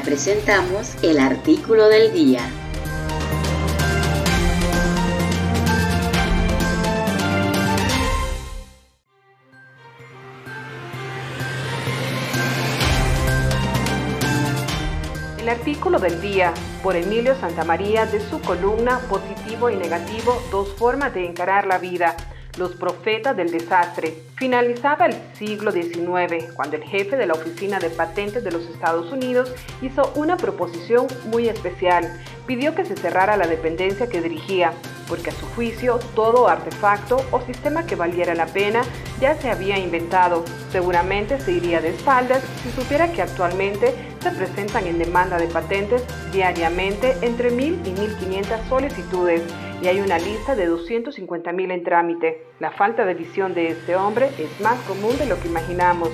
Presentamos 0.05 0.93
el 1.01 1.17
artículo 1.17 1.89
del 1.89 2.13
día. 2.13 2.41
El 15.39 15.49
artículo 15.49 15.97
del 15.97 16.21
día 16.21 16.53
por 16.83 16.95
Emilio 16.95 17.35
Santamaría 17.39 18.05
de 18.05 18.19
su 18.19 18.39
columna 18.41 18.99
Positivo 19.09 19.71
y 19.71 19.75
Negativo, 19.75 20.39
dos 20.51 20.69
formas 20.75 21.15
de 21.15 21.25
encarar 21.25 21.65
la 21.65 21.79
vida. 21.79 22.15
Los 22.57 22.73
profetas 22.73 23.35
del 23.35 23.51
desastre. 23.51 24.13
Finalizaba 24.35 25.05
el 25.05 25.15
siglo 25.33 25.71
XIX 25.71 26.53
cuando 26.53 26.75
el 26.75 26.83
jefe 26.83 27.15
de 27.15 27.25
la 27.25 27.33
Oficina 27.33 27.79
de 27.79 27.89
Patentes 27.89 28.43
de 28.43 28.51
los 28.51 28.63
Estados 28.67 29.11
Unidos 29.11 29.53
hizo 29.81 30.11
una 30.15 30.37
proposición 30.37 31.07
muy 31.25 31.47
especial. 31.47 32.19
Pidió 32.45 32.75
que 32.75 32.85
se 32.85 32.95
cerrara 32.95 33.37
la 33.37 33.47
dependencia 33.47 34.07
que 34.07 34.21
dirigía, 34.21 34.73
porque 35.07 35.29
a 35.29 35.33
su 35.33 35.45
juicio 35.47 35.99
todo 36.15 36.47
artefacto 36.47 37.17
o 37.31 37.41
sistema 37.41 37.85
que 37.85 37.95
valiera 37.95 38.35
la 38.35 38.47
pena 38.47 38.83
ya 39.19 39.35
se 39.35 39.49
había 39.49 39.77
inventado. 39.77 40.43
Seguramente 40.71 41.39
se 41.39 41.53
iría 41.53 41.81
de 41.81 41.89
espaldas 41.89 42.43
si 42.63 42.71
supiera 42.71 43.11
que 43.11 43.21
actualmente 43.21 43.93
se 44.21 44.31
presentan 44.31 44.87
en 44.87 44.99
demanda 44.99 45.37
de 45.37 45.47
patentes 45.47 46.03
diariamente 46.31 47.15
entre 47.21 47.51
1.000 47.51 47.87
y 47.87 47.91
1.500 47.91 48.69
solicitudes 48.69 49.43
y 49.81 49.87
hay 49.87 49.99
una 49.99 50.17
lista 50.17 50.55
de 50.55 50.69
250.000 50.69 51.71
en 51.71 51.83
trámite. 51.83 52.47
La 52.59 52.71
falta 52.71 53.05
de 53.05 53.13
visión 53.13 53.53
de 53.53 53.69
este 53.69 53.95
hombre 53.95 54.29
es 54.37 54.59
más 54.61 54.79
común 54.81 55.17
de 55.17 55.25
lo 55.25 55.39
que 55.39 55.47
imaginamos. 55.47 56.09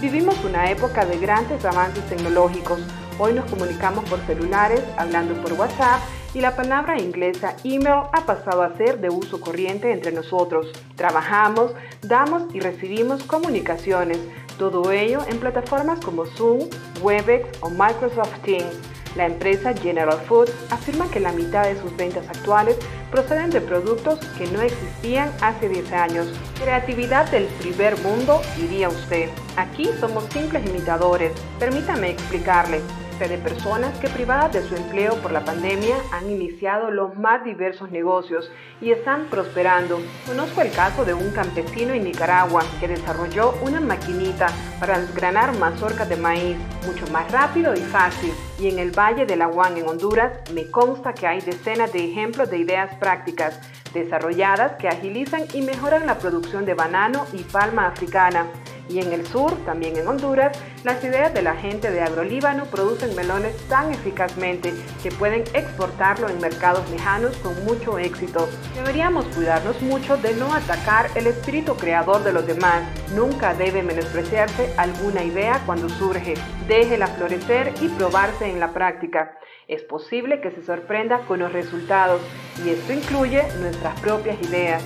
Vivimos 0.00 0.44
una 0.44 0.70
época 0.70 1.04
de 1.04 1.18
grandes 1.18 1.64
avances 1.64 2.04
tecnológicos. 2.06 2.80
Hoy 3.18 3.32
nos 3.32 3.50
comunicamos 3.50 4.08
por 4.08 4.20
celulares, 4.20 4.82
hablando 4.96 5.34
por 5.42 5.54
WhatsApp 5.54 6.00
y 6.34 6.40
la 6.40 6.54
palabra 6.54 7.00
inglesa 7.00 7.56
email 7.64 8.04
ha 8.12 8.24
pasado 8.26 8.62
a 8.62 8.76
ser 8.76 9.00
de 9.00 9.10
uso 9.10 9.40
corriente 9.40 9.92
entre 9.92 10.12
nosotros. 10.12 10.70
Trabajamos, 10.94 11.72
damos 12.02 12.54
y 12.54 12.60
recibimos 12.60 13.24
comunicaciones, 13.24 14.18
todo 14.58 14.92
ello 14.92 15.20
en 15.28 15.38
plataformas 15.40 15.98
como 16.00 16.26
Zoom, 16.26 16.68
Webex 17.02 17.58
o 17.62 17.70
Microsoft 17.70 18.40
Teams. 18.44 18.97
La 19.18 19.26
empresa 19.26 19.74
General 19.74 20.16
Foods 20.28 20.52
afirma 20.70 21.10
que 21.10 21.18
la 21.18 21.32
mitad 21.32 21.64
de 21.64 21.74
sus 21.80 21.94
ventas 21.96 22.28
actuales 22.28 22.76
proceden 23.10 23.50
de 23.50 23.60
productos 23.60 24.20
que 24.38 24.46
no 24.46 24.62
existían 24.62 25.32
hace 25.40 25.68
10 25.68 25.92
años. 25.92 26.28
Creatividad 26.62 27.28
del 27.32 27.46
primer 27.46 27.98
mundo, 27.98 28.40
diría 28.56 28.88
usted. 28.88 29.28
Aquí 29.56 29.90
somos 29.98 30.22
simples 30.32 30.64
imitadores. 30.64 31.32
Permítame 31.58 32.10
explicarle 32.10 32.80
de 33.26 33.38
personas 33.38 33.98
que 33.98 34.08
privadas 34.08 34.52
de 34.52 34.62
su 34.62 34.76
empleo 34.76 35.16
por 35.16 35.32
la 35.32 35.44
pandemia 35.44 35.96
han 36.12 36.30
iniciado 36.30 36.92
los 36.92 37.16
más 37.16 37.44
diversos 37.44 37.90
negocios 37.90 38.50
y 38.80 38.92
están 38.92 39.24
prosperando. 39.24 39.98
Conozco 40.24 40.60
el 40.60 40.70
caso 40.70 41.04
de 41.04 41.14
un 41.14 41.32
campesino 41.32 41.94
en 41.94 42.04
Nicaragua 42.04 42.62
que 42.78 42.86
desarrolló 42.86 43.54
una 43.62 43.80
maquinita 43.80 44.46
para 44.78 45.00
desgranar 45.00 45.56
mazorcas 45.58 46.08
de 46.08 46.16
maíz 46.16 46.56
mucho 46.86 47.10
más 47.10 47.30
rápido 47.32 47.74
y 47.74 47.80
fácil. 47.80 48.32
Y 48.60 48.68
en 48.68 48.78
el 48.78 48.96
Valle 48.96 49.26
de 49.26 49.36
la 49.36 49.48
en 49.48 49.88
Honduras 49.88 50.32
me 50.54 50.70
consta 50.70 51.12
que 51.12 51.26
hay 51.26 51.40
decenas 51.40 51.92
de 51.92 52.04
ejemplos 52.04 52.50
de 52.50 52.58
ideas 52.58 52.94
prácticas 52.96 53.58
desarrolladas 53.92 54.72
que 54.78 54.88
agilizan 54.88 55.42
y 55.54 55.62
mejoran 55.62 56.06
la 56.06 56.18
producción 56.18 56.64
de 56.66 56.74
banano 56.74 57.26
y 57.32 57.42
palma 57.42 57.86
africana. 57.86 58.46
Y 58.88 59.00
en 59.00 59.12
el 59.12 59.26
sur, 59.26 59.54
también 59.64 59.96
en 59.96 60.08
Honduras, 60.08 60.58
las 60.84 61.02
ideas 61.04 61.34
de 61.34 61.42
la 61.42 61.54
gente 61.54 61.90
de 61.90 62.00
Agrolíbano 62.00 62.64
producen 62.66 63.14
melones 63.14 63.56
tan 63.68 63.92
eficazmente 63.92 64.72
que 65.02 65.10
pueden 65.10 65.44
exportarlo 65.52 66.28
en 66.28 66.40
mercados 66.40 66.88
lejanos 66.90 67.36
con 67.38 67.64
mucho 67.64 67.98
éxito. 67.98 68.48
Deberíamos 68.74 69.26
cuidarnos 69.26 69.80
mucho 69.82 70.16
de 70.16 70.34
no 70.34 70.54
atacar 70.54 71.10
el 71.14 71.26
espíritu 71.26 71.76
creador 71.76 72.24
de 72.24 72.32
los 72.32 72.46
demás. 72.46 72.82
Nunca 73.14 73.54
debe 73.54 73.82
menospreciarse 73.82 74.72
alguna 74.76 75.22
idea 75.22 75.62
cuando 75.66 75.88
surge. 75.88 76.34
Déjela 76.66 77.08
florecer 77.08 77.74
y 77.80 77.88
probarse 77.88 78.48
en 78.50 78.60
la 78.60 78.72
práctica. 78.72 79.38
Es 79.66 79.82
posible 79.82 80.40
que 80.40 80.50
se 80.50 80.62
sorprenda 80.62 81.26
con 81.26 81.40
los 81.40 81.52
resultados 81.52 82.22
y 82.64 82.70
esto 82.70 82.92
incluye 82.92 83.42
nuestras 83.60 84.00
propias 84.00 84.40
ideas. 84.40 84.82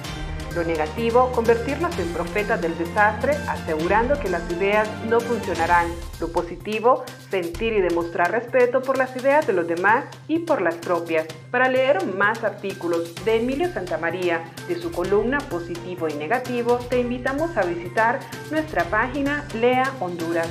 Lo 0.55 0.65
negativo, 0.65 1.33
convertirnos 1.33 1.99
en 1.99 2.13
profetas 2.13 2.61
del 2.61 2.77
desastre, 2.77 3.33
asegurando 3.49 4.21
que 4.21 4.29
las 4.29 4.51
ideas 4.51 4.87
no 5.09 5.19
funcionarán. 5.19 5.87
Lo 6.21 6.29
positivo, 6.29 7.05
sentir 7.31 7.73
y 7.73 7.81
demostrar 7.81 8.31
respeto 8.31 8.83
por 8.83 8.99
las 8.99 9.17
ideas 9.17 9.47
de 9.47 9.55
los 9.55 9.67
demás 9.67 10.05
y 10.29 10.41
por 10.41 10.61
las 10.61 10.75
propias. 10.75 11.27
Para 11.51 11.69
leer 11.69 12.07
más 12.07 12.45
artículos 12.45 13.15
de 13.25 13.37
Emilio 13.37 13.73
Santamaría, 13.73 14.45
de 14.69 14.79
su 14.79 14.93
columna 14.93 15.39
Positivo 15.39 16.09
y 16.09 16.15
Negativo, 16.15 16.77
te 16.77 17.01
invitamos 17.01 17.57
a 17.57 17.63
visitar 17.63 18.21
nuestra 18.51 18.85
página 18.85 19.47
Lea 19.55 19.91
Honduras. 20.01 20.51